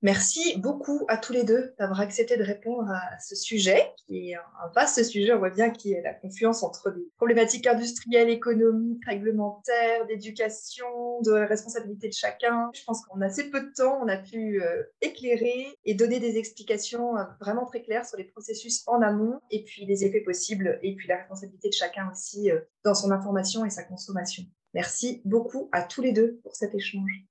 Merci 0.02 0.58
beaucoup 0.60 1.06
à 1.08 1.18
tous 1.18 1.34
les 1.34 1.44
deux 1.44 1.74
d'avoir 1.80 2.02
accepté 2.02 2.38
de 2.38 2.44
répondre 2.44 2.92
à 2.92 3.20
ce 3.20 3.36
sujet, 3.36 3.92
qui 3.98 4.30
est 4.30 4.36
un 4.36 4.72
vaste 4.76 5.04
sujet. 5.04 5.34
On 5.34 5.40
voit 5.40 5.50
bien 5.50 5.70
qu'il 5.72 5.92
y 5.92 5.96
a 5.96 6.02
la 6.02 6.14
confiance 6.14 6.64
entre 6.64 6.92
les 6.92 7.08
problématiques 7.18 7.66
industrielles, 7.66 8.30
économiques, 8.30 9.04
réglementaires, 9.06 10.06
d'éducation, 10.06 11.22
de 11.22 11.32
responsabilité 11.32 12.10
de 12.10 12.14
chacun. 12.14 12.70
Je 12.76 12.84
pense 12.84 13.04
qu'en 13.06 13.20
assez 13.22 13.50
peu 13.50 13.62
de 13.62 13.72
temps, 13.76 14.00
on 14.04 14.08
a 14.08 14.18
pu 14.18 14.62
euh, 14.62 14.84
éclairer 15.02 15.68
et 15.86 15.96
donner 15.96 16.20
des 16.20 16.38
explications 16.38 17.18
euh, 17.18 17.24
vraiment 17.40 17.66
très 17.66 17.82
claires 17.82 18.06
sur 18.06 18.18
les 18.18 18.26
processus 18.26 18.84
en 18.88 19.02
amont 19.02 19.40
et 19.50 19.64
puis 19.64 19.86
les 19.86 20.04
effets 20.04 20.22
possibles 20.22 20.80
et 20.84 20.96
puis 20.96 21.08
la 21.08 21.18
responsabilité 21.18 21.70
de 21.70 21.74
chacun 21.74 22.12
aussi 22.12 22.52
euh, 22.52 22.60
dans 22.84 22.96
son 22.96 23.12
information 23.12 23.66
et 23.66 23.70
sa 23.70 23.84
consommation. 23.84 24.44
Merci 24.74 25.22
beaucoup 25.26 25.70
à 25.72 25.82
tous 25.82 26.02
les 26.02 26.12
deux 26.12 26.40
pour 26.44 26.56
cet 26.56 26.76
échange. 26.76 27.26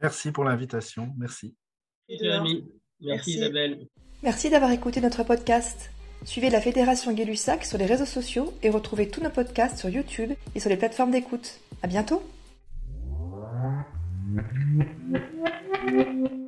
Merci 0.00 0.30
pour 0.30 0.44
l'invitation. 0.44 1.12
Merci. 1.18 1.56
Merci, 2.08 2.64
Merci, 3.00 3.30
Isabelle. 3.32 3.86
Merci 4.22 4.50
d'avoir 4.50 4.70
écouté 4.70 5.00
notre 5.00 5.24
podcast. 5.24 5.90
Suivez 6.24 6.50
la 6.50 6.60
Fédération 6.60 7.12
Gay-Lussac 7.12 7.64
sur 7.64 7.78
les 7.78 7.86
réseaux 7.86 8.06
sociaux 8.06 8.52
et 8.62 8.70
retrouvez 8.70 9.08
tous 9.08 9.22
nos 9.22 9.30
podcasts 9.30 9.78
sur 9.78 9.88
YouTube 9.88 10.32
et 10.54 10.60
sur 10.60 10.70
les 10.70 10.76
plateformes 10.76 11.10
d'écoute. 11.10 11.60
À 11.82 11.86
bientôt! 11.86 12.22